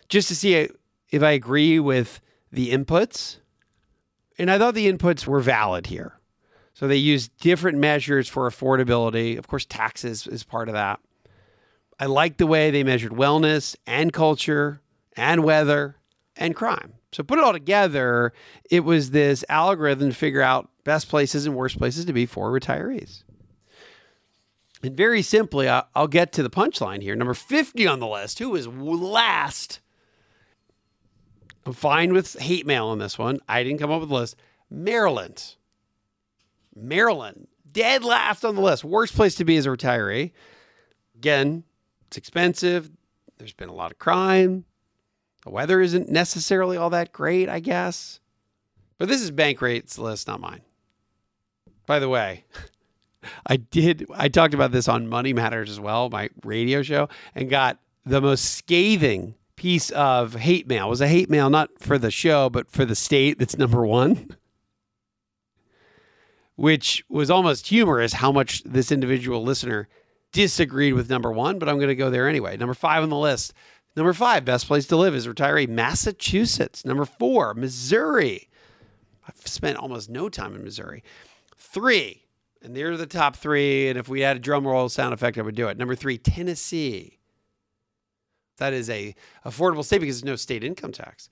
just 0.10 0.28
to 0.30 0.36
see 0.36 0.67
if 1.12 1.22
I 1.22 1.32
agree 1.32 1.80
with 1.80 2.22
the 2.52 2.72
inputs 2.72 3.38
And 4.38 4.50
I 4.50 4.58
thought 4.58 4.74
the 4.74 4.91
inputs 4.91 5.28
were 5.28 5.39
valid 5.39 5.88
here. 5.88 6.13
So 6.74 6.88
they 6.88 6.96
used 6.96 7.38
different 7.38 7.78
measures 7.78 8.28
for 8.28 8.50
affordability. 8.50 9.38
Of 9.38 9.48
course, 9.48 9.65
taxes 9.65 10.26
is 10.26 10.44
part 10.44 10.67
of 10.67 10.74
that. 10.74 11.00
I 12.00 12.08
like 12.08 12.38
the 12.38 12.48
way 12.48 12.72
they 12.72 12.84
measured 12.84 13.12
wellness 13.12 13.76
and 13.86 14.12
culture 14.12 14.82
and 15.15 15.44
weather 15.44 15.98
and 16.36 16.56
crime. 16.56 16.94
So 17.12 17.24
put 17.24 17.39
it 17.39 17.43
all 17.43 17.54
together, 17.54 18.34
it 18.69 18.82
was 18.82 19.12
this 19.12 19.43
algorithm 19.50 20.10
to 20.10 20.15
figure 20.15 20.41
out 20.41 20.69
best 20.84 21.10
places 21.10 21.45
and 21.45 21.56
worst 21.56 21.78
places 21.78 22.06
to 22.06 22.13
be 22.13 22.26
for 22.26 22.52
retirees. 22.52 23.24
And 24.84 24.95
very 24.95 25.21
simply, 25.21 25.67
I'll 25.69 26.08
get 26.08 26.32
to 26.34 26.43
the 26.43 26.50
punchline 26.50 27.02
here. 27.02 27.15
Number 27.15 27.34
50 27.34 27.86
on 27.86 28.00
the 28.00 28.08
list, 28.08 28.39
who 28.39 28.56
is 28.56 28.67
last? 28.67 29.80
I'm 31.65 31.74
fine 31.74 32.13
with 32.13 32.39
hate 32.39 32.65
mail 32.65 32.88
on 32.88 32.97
this 32.97 33.19
one. 33.19 33.39
I 33.47 33.63
didn't 33.63 33.80
come 33.80 33.91
up 33.91 34.02
with 34.02 34.10
a 34.10 34.15
list. 34.15 34.36
Maryland. 34.69 35.56
Maryland, 36.76 37.47
dead 37.71 38.04
last 38.04 38.45
on 38.45 38.56
the 38.56 38.62
list. 38.62 38.84
Worst 38.84 39.13
place 39.13 39.36
to 39.36 39.45
be 39.45 39.58
as 39.58 39.65
a 39.65 39.69
retiree. 39.69 40.32
Again, 41.15 41.63
it's 42.08 42.17
expensive. 42.17 42.89
There's 43.38 43.54
been 43.54 43.69
a 43.69 43.74
lot 43.74 43.91
of 43.91 44.00
crime. 44.00 44.65
The 45.43 45.49
weather 45.49 45.82
isn't 45.82 46.10
necessarily 46.10 46.77
all 46.77 46.91
that 46.91 47.12
great, 47.12 47.49
I 47.49 47.60
guess. 47.60 48.19
But 48.97 49.08
this 49.08 49.21
is 49.21 49.32
Bankrate's 49.32 49.97
list, 49.97 50.27
not 50.27 50.39
mine. 50.39 50.62
By 51.88 51.99
the 51.99 52.10
way, 52.10 52.45
I 53.47 53.58
did 53.58 54.06
I 54.13 54.27
talked 54.27 54.54
about 54.54 54.71
this 54.71 54.88
on 54.88 55.08
Money 55.08 55.34
Matters 55.34 55.69
as 55.69 55.80
well, 55.80 56.10
my 56.10 56.30
radio 56.43 56.84
show, 56.84 57.10
and 57.34 57.49
got 57.49 57.80
the 58.06 58.21
most 58.21 58.45
scathing 58.45 59.36
piece 59.56 59.89
of 59.91 60.36
hate 60.36 60.67
mail. 60.67 60.88
It 60.88 60.89
was 60.89 61.01
a 61.01 61.08
hate 61.08 61.30
mail 61.30 61.49
not 61.49 61.69
for 61.80 61.97
the 61.97 62.12
show, 62.12 62.49
but 62.49 62.71
for 62.71 62.86
the 62.86 62.95
state 62.95 63.39
that's 63.39 63.58
number 63.58 63.86
1. 63.86 64.32
Which 66.56 67.04
was 67.10 67.32
almost 67.32 67.67
humorous 67.67 68.13
how 68.13 68.32
much 68.32 68.62
this 68.63 68.91
individual 68.91 69.43
listener 69.43 69.88
disagreed 70.32 70.93
with 70.93 71.10
number 71.10 71.32
1, 71.32 71.60
but 71.60 71.67
I'm 71.67 71.77
going 71.77 71.89
to 71.89 71.95
go 71.95 72.10
there 72.10 72.27
anyway. 72.27 72.58
Number 72.58 72.73
5 72.73 73.04
on 73.04 73.10
the 73.10 73.17
list. 73.17 73.54
Number 73.95 74.13
5, 74.13 74.45
best 74.45 74.67
place 74.67 74.86
to 74.88 74.95
live 74.95 75.13
is 75.13 75.27
retiree 75.27 75.67
Massachusetts. 75.67 76.86
Number 76.86 77.06
4, 77.06 77.54
Missouri. 77.54 78.49
I've 79.27 79.45
spent 79.45 79.77
almost 79.77 80.10
no 80.10 80.30
time 80.30 80.56
in 80.56 80.63
Missouri. 80.63 81.04
3, 81.58 82.23
and 82.62 82.75
they're 82.75 82.97
the 82.97 83.06
top 83.06 83.36
three. 83.36 83.88
And 83.88 83.97
if 83.97 84.08
we 84.08 84.21
had 84.21 84.38
a 84.38 84.39
drum 84.39 84.67
roll 84.67 84.89
sound 84.89 85.13
effect, 85.13 85.38
I 85.38 85.41
would 85.41 85.56
do 85.56 85.67
it. 85.67 85.77
Number 85.77 85.95
three, 85.95 86.17
Tennessee. 86.17 87.17
That 88.58 88.73
is 88.73 88.89
a 88.89 89.15
affordable 89.45 89.84
state 89.84 90.01
because 90.01 90.21
there's 90.21 90.32
no 90.32 90.36
state 90.36 90.63
income 90.63 90.91
tax. 90.91 91.30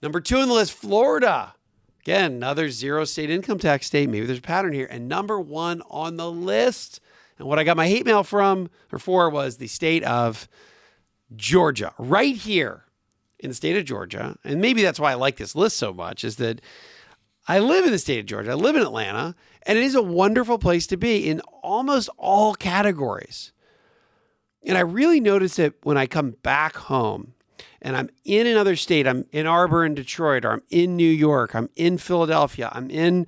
Number 0.00 0.20
two 0.20 0.38
on 0.38 0.48
the 0.48 0.54
list, 0.54 0.72
Florida. 0.72 1.54
Again, 2.02 2.34
another 2.34 2.70
zero 2.70 3.04
state 3.04 3.30
income 3.30 3.58
tax 3.58 3.86
state. 3.86 4.08
Maybe 4.08 4.26
there's 4.26 4.38
a 4.38 4.42
pattern 4.42 4.72
here. 4.72 4.86
And 4.88 5.08
number 5.08 5.40
one 5.40 5.82
on 5.90 6.16
the 6.16 6.30
list, 6.30 7.00
and 7.38 7.48
what 7.48 7.58
I 7.58 7.64
got 7.64 7.76
my 7.76 7.88
hate 7.88 8.06
mail 8.06 8.22
from 8.22 8.70
or 8.92 8.98
for 8.98 9.28
was 9.28 9.56
the 9.56 9.66
state 9.66 10.04
of 10.04 10.48
Georgia, 11.36 11.92
right 11.98 12.34
here 12.34 12.84
in 13.38 13.50
the 13.50 13.54
state 13.54 13.76
of 13.76 13.84
Georgia. 13.84 14.36
And 14.44 14.60
maybe 14.60 14.82
that's 14.82 15.00
why 15.00 15.12
I 15.12 15.14
like 15.14 15.36
this 15.36 15.54
list 15.54 15.76
so 15.76 15.92
much 15.92 16.24
is 16.24 16.36
that 16.36 16.60
I 17.46 17.60
live 17.60 17.84
in 17.84 17.92
the 17.92 17.98
state 17.98 18.18
of 18.20 18.26
Georgia. 18.26 18.50
I 18.50 18.54
live 18.54 18.76
in 18.76 18.82
Atlanta, 18.82 19.34
and 19.64 19.78
it 19.78 19.84
is 19.84 19.94
a 19.94 20.02
wonderful 20.02 20.58
place 20.58 20.86
to 20.88 20.96
be 20.96 21.28
in 21.28 21.40
almost 21.62 22.10
all 22.18 22.54
categories. 22.54 23.52
And 24.64 24.76
I 24.76 24.82
really 24.82 25.20
notice 25.20 25.58
it 25.58 25.74
when 25.82 25.96
I 25.96 26.06
come 26.06 26.32
back 26.42 26.76
home 26.76 27.34
and 27.80 27.96
I'm 27.96 28.10
in 28.24 28.46
another 28.46 28.76
state. 28.76 29.06
I'm 29.06 29.24
in 29.32 29.46
Arbor 29.46 29.84
in 29.84 29.94
Detroit, 29.94 30.44
or 30.44 30.52
I'm 30.52 30.62
in 30.68 30.96
New 30.96 31.08
York, 31.08 31.54
I'm 31.54 31.70
in 31.76 31.96
Philadelphia, 31.96 32.70
I'm 32.72 32.90
in 32.90 33.26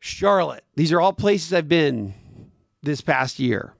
Charlotte. 0.00 0.64
These 0.76 0.92
are 0.92 1.00
all 1.00 1.12
places 1.12 1.52
I've 1.52 1.68
been 1.68 2.14
this 2.82 3.00
past 3.00 3.38
year. 3.38 3.74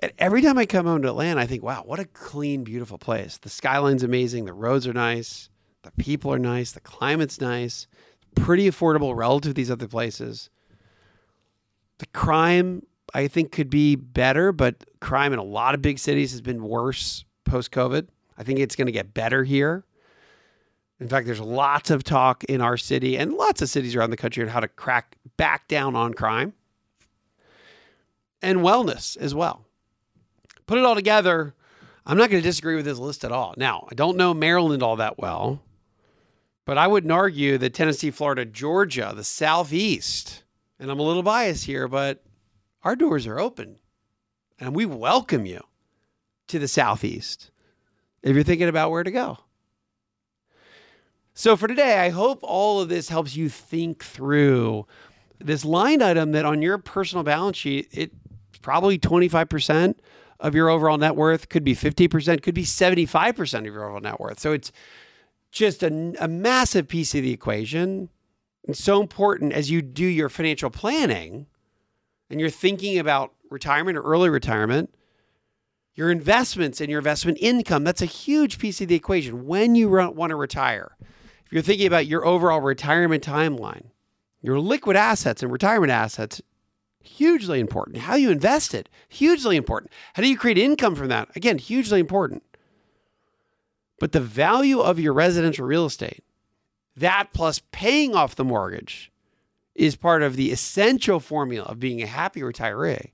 And 0.00 0.12
every 0.18 0.42
time 0.42 0.58
I 0.58 0.66
come 0.66 0.86
home 0.86 1.02
to 1.02 1.08
Atlanta, 1.08 1.40
I 1.40 1.46
think, 1.46 1.62
wow, 1.62 1.82
what 1.84 1.98
a 1.98 2.04
clean, 2.04 2.62
beautiful 2.62 2.98
place. 2.98 3.38
The 3.38 3.48
skyline's 3.48 4.02
amazing, 4.04 4.44
the 4.44 4.52
roads 4.52 4.86
are 4.86 4.92
nice, 4.92 5.50
the 5.82 5.90
people 5.92 6.32
are 6.32 6.38
nice, 6.38 6.72
the 6.72 6.80
climate's 6.80 7.40
nice 7.40 7.86
pretty 8.34 8.68
affordable 8.70 9.16
relative 9.16 9.50
to 9.50 9.54
these 9.54 9.70
other 9.70 9.88
places. 9.88 10.50
The 11.98 12.06
crime, 12.06 12.86
I 13.14 13.28
think, 13.28 13.52
could 13.52 13.70
be 13.70 13.96
better, 13.96 14.52
but 14.52 14.84
crime 15.00 15.32
in 15.32 15.38
a 15.38 15.44
lot 15.44 15.74
of 15.74 15.82
big 15.82 15.98
cities 15.98 16.30
has 16.32 16.40
been 16.40 16.62
worse 16.62 17.24
post 17.44 17.72
COVID. 17.72 18.08
I 18.36 18.42
think 18.44 18.60
it's 18.60 18.76
going 18.76 18.86
to 18.86 18.92
get 18.92 19.14
better 19.14 19.44
here. 19.44 19.84
In 21.00 21.08
fact, 21.08 21.26
there's 21.26 21.40
lots 21.40 21.90
of 21.90 22.04
talk 22.04 22.44
in 22.44 22.60
our 22.60 22.76
city 22.76 23.16
and 23.16 23.32
lots 23.32 23.62
of 23.62 23.68
cities 23.68 23.94
around 23.94 24.10
the 24.10 24.16
country 24.16 24.42
on 24.42 24.48
how 24.48 24.60
to 24.60 24.68
crack 24.68 25.16
back 25.36 25.68
down 25.68 25.94
on 25.94 26.14
crime 26.14 26.54
and 28.42 28.58
wellness 28.58 29.16
as 29.16 29.34
well. 29.34 29.64
Put 30.68 30.78
it 30.78 30.84
all 30.84 30.94
together, 30.94 31.54
I'm 32.06 32.18
not 32.18 32.30
going 32.30 32.42
to 32.42 32.48
disagree 32.48 32.76
with 32.76 32.84
this 32.84 32.98
list 32.98 33.24
at 33.24 33.32
all. 33.32 33.54
Now, 33.56 33.88
I 33.90 33.94
don't 33.94 34.18
know 34.18 34.34
Maryland 34.34 34.82
all 34.82 34.96
that 34.96 35.18
well. 35.18 35.62
But 36.66 36.76
I 36.76 36.86
wouldn't 36.86 37.10
argue 37.10 37.56
that 37.56 37.72
Tennessee, 37.72 38.10
Florida, 38.10 38.44
Georgia, 38.44 39.14
the 39.16 39.24
Southeast, 39.24 40.44
and 40.78 40.90
I'm 40.90 41.00
a 41.00 41.02
little 41.02 41.22
biased 41.22 41.64
here, 41.64 41.88
but 41.88 42.22
our 42.84 42.94
doors 42.94 43.26
are 43.26 43.40
open 43.40 43.78
and 44.60 44.76
we 44.76 44.84
welcome 44.84 45.46
you 45.46 45.62
to 46.48 46.58
the 46.58 46.68
Southeast 46.68 47.50
if 48.22 48.34
you're 48.34 48.44
thinking 48.44 48.68
about 48.68 48.90
where 48.90 49.02
to 49.02 49.10
go. 49.10 49.38
So 51.32 51.56
for 51.56 51.66
today, 51.66 52.00
I 52.00 52.10
hope 52.10 52.40
all 52.42 52.82
of 52.82 52.90
this 52.90 53.08
helps 53.08 53.36
you 53.36 53.48
think 53.48 54.04
through 54.04 54.86
this 55.38 55.64
line 55.64 56.02
item 56.02 56.32
that 56.32 56.44
on 56.44 56.60
your 56.60 56.76
personal 56.76 57.22
balance 57.24 57.56
sheet, 57.56 57.88
it's 57.92 58.14
probably 58.60 58.98
25% 58.98 59.94
of 60.40 60.54
your 60.54 60.68
overall 60.68 60.98
net 60.98 61.16
worth, 61.16 61.48
could 61.48 61.64
be 61.64 61.74
50%, 61.74 62.42
could 62.42 62.54
be 62.54 62.64
75% 62.64 63.58
of 63.58 63.64
your 63.64 63.84
overall 63.84 64.00
net 64.00 64.20
worth. 64.20 64.38
So 64.38 64.52
it's 64.52 64.72
just 65.50 65.82
a, 65.82 66.14
a 66.20 66.28
massive 66.28 66.88
piece 66.88 67.14
of 67.14 67.22
the 67.22 67.32
equation. 67.32 68.08
And 68.66 68.76
so 68.76 69.00
important 69.00 69.52
as 69.52 69.70
you 69.70 69.82
do 69.82 70.04
your 70.04 70.28
financial 70.28 70.70
planning 70.70 71.46
and 72.30 72.40
you're 72.40 72.50
thinking 72.50 72.98
about 72.98 73.32
retirement 73.50 73.96
or 73.96 74.02
early 74.02 74.28
retirement, 74.28 74.94
your 75.94 76.10
investments 76.10 76.80
and 76.80 76.90
your 76.90 76.98
investment 76.98 77.38
income, 77.40 77.82
that's 77.82 78.02
a 78.02 78.06
huge 78.06 78.58
piece 78.58 78.80
of 78.80 78.88
the 78.88 78.94
equation 78.94 79.46
when 79.46 79.74
you 79.74 79.88
want 79.88 80.30
to 80.30 80.36
retire. 80.36 80.96
If 81.44 81.52
you're 81.52 81.62
thinking 81.62 81.86
about 81.86 82.06
your 82.06 82.24
overall 82.26 82.60
retirement 82.60 83.24
timeline, 83.24 83.86
your 84.42 84.60
liquid 84.60 84.96
assets 84.96 85.42
and 85.42 85.50
retirement 85.50 85.90
assets, 85.90 86.40
hugely 87.08 87.60
important. 87.60 87.98
How 87.98 88.14
you 88.14 88.30
invest 88.30 88.74
it, 88.74 88.88
hugely 89.08 89.56
important. 89.56 89.92
How 90.14 90.22
do 90.22 90.28
you 90.28 90.36
create 90.36 90.58
income 90.58 90.94
from 90.94 91.08
that? 91.08 91.28
Again, 91.34 91.58
hugely 91.58 92.00
important. 92.00 92.42
But 93.98 94.12
the 94.12 94.20
value 94.20 94.80
of 94.80 95.00
your 95.00 95.12
residential 95.12 95.66
real 95.66 95.86
estate, 95.86 96.22
that 96.96 97.30
plus 97.32 97.60
paying 97.72 98.14
off 98.14 98.36
the 98.36 98.44
mortgage, 98.44 99.10
is 99.74 99.96
part 99.96 100.22
of 100.22 100.36
the 100.36 100.50
essential 100.50 101.20
formula 101.20 101.66
of 101.66 101.80
being 101.80 102.02
a 102.02 102.06
happy 102.06 102.40
retiree. 102.40 103.12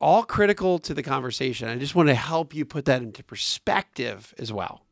All 0.00 0.24
critical 0.24 0.78
to 0.80 0.94
the 0.94 1.02
conversation. 1.02 1.68
I 1.68 1.76
just 1.76 1.94
want 1.94 2.08
to 2.08 2.14
help 2.14 2.54
you 2.54 2.64
put 2.64 2.86
that 2.86 3.02
into 3.02 3.22
perspective 3.22 4.34
as 4.38 4.52
well. 4.52 4.82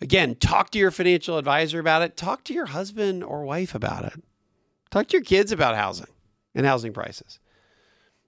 Again, 0.00 0.34
talk 0.34 0.70
to 0.70 0.78
your 0.78 0.90
financial 0.90 1.38
advisor 1.38 1.78
about 1.78 2.02
it. 2.02 2.16
Talk 2.16 2.44
to 2.44 2.54
your 2.54 2.66
husband 2.66 3.22
or 3.22 3.44
wife 3.44 3.74
about 3.74 4.04
it. 4.04 4.22
Talk 4.90 5.08
to 5.08 5.16
your 5.16 5.24
kids 5.24 5.52
about 5.52 5.76
housing 5.76 6.11
and 6.54 6.66
housing 6.66 6.92
prices. 6.92 7.38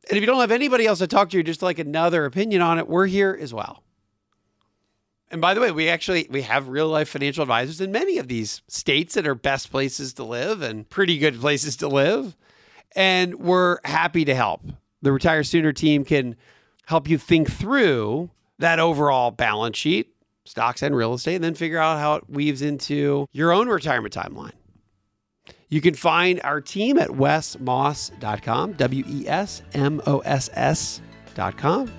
And 0.09 0.17
if 0.17 0.21
you 0.23 0.27
don't 0.27 0.41
have 0.41 0.51
anybody 0.51 0.87
else 0.87 0.99
to 0.99 1.07
talk 1.07 1.31
to, 1.31 1.37
you 1.37 1.43
just 1.43 1.63
like 1.63 1.79
another 1.79 2.25
opinion 2.25 2.63
on 2.63 2.79
it, 2.79 2.89
we're 2.89 3.07
here 3.07 3.37
as 3.41 3.55
well. 3.55 3.83
And 5.31 5.41
by 5.41 5.55
the 5.55 5.61
way, 5.61 5.73
we 5.73 5.89
actually 5.89 6.27
we 6.31 6.43
have 6.43 6.69
real 6.69 6.89
life 6.89 7.09
financial 7.09 7.43
advisors 7.43 7.81
in 7.81 7.91
many 7.91 8.19
of 8.19 8.29
these 8.29 8.63
states 8.69 9.15
that 9.15 9.27
are 9.27 9.35
best 9.35 9.71
places 9.71 10.13
to 10.15 10.25
live 10.25 10.63
and 10.63 10.89
pretty 10.89 11.19
good 11.19 11.41
places 11.41 11.77
to 11.79 11.89
live. 11.89 12.37
And 12.95 13.37
we're 13.37 13.79
happy 13.85 14.25
to 14.27 14.35
help. 14.35 14.63
The 15.03 15.11
Retire 15.11 15.43
Sooner 15.43 15.73
team 15.73 16.05
can 16.05 16.37
help 16.87 17.09
you 17.09 17.19
think 17.19 17.51
through 17.51 18.31
that 18.59 18.79
overall 18.79 19.31
balance 19.31 19.77
sheet, 19.77 20.15
stocks 20.45 20.83
and 20.83 20.95
real 20.95 21.15
estate, 21.15 21.37
and 21.37 21.45
then 21.45 21.55
figure 21.55 21.79
out 21.79 21.99
how 21.99 22.15
it 22.15 22.31
weaves 22.31 22.63
into 22.63 23.27
your 23.33 23.51
own 23.51 23.69
retirement 23.69 24.15
timeline. 24.15 24.53
You 25.75 25.81
can 25.81 25.95
find 25.95 26.41
our 26.45 26.61
team 26.61 26.99
at 26.99 27.09
wesmoss.com, 27.09 28.75
W 28.75 29.05
E 29.09 29.27
S 29.27 29.61
M 29.73 30.01
O 30.07 30.21
S 30.21 30.49
S.com. 30.55 31.93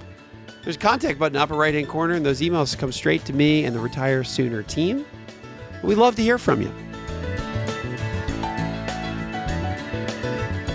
There's 0.63 0.77
a 0.77 0.79
contact 0.79 1.19
button 1.19 1.35
in 1.35 1.39
the 1.39 1.43
upper 1.43 1.55
right 1.55 1.73
hand 1.73 1.89
corner, 1.89 2.13
and 2.13 2.25
those 2.25 2.39
emails 2.39 2.77
come 2.77 2.93
straight 2.93 3.25
to 3.25 3.33
me 3.33 3.65
and 3.65 3.75
the 3.75 3.81
Retire 3.81 4.23
Sooner 4.23 4.63
team. 4.63 5.05
We'd 5.83 5.97
love 5.97 6.15
to 6.15 6.21
hear 6.21 6.37
from 6.37 6.61
you. 6.61 6.71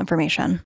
information. 0.00 0.58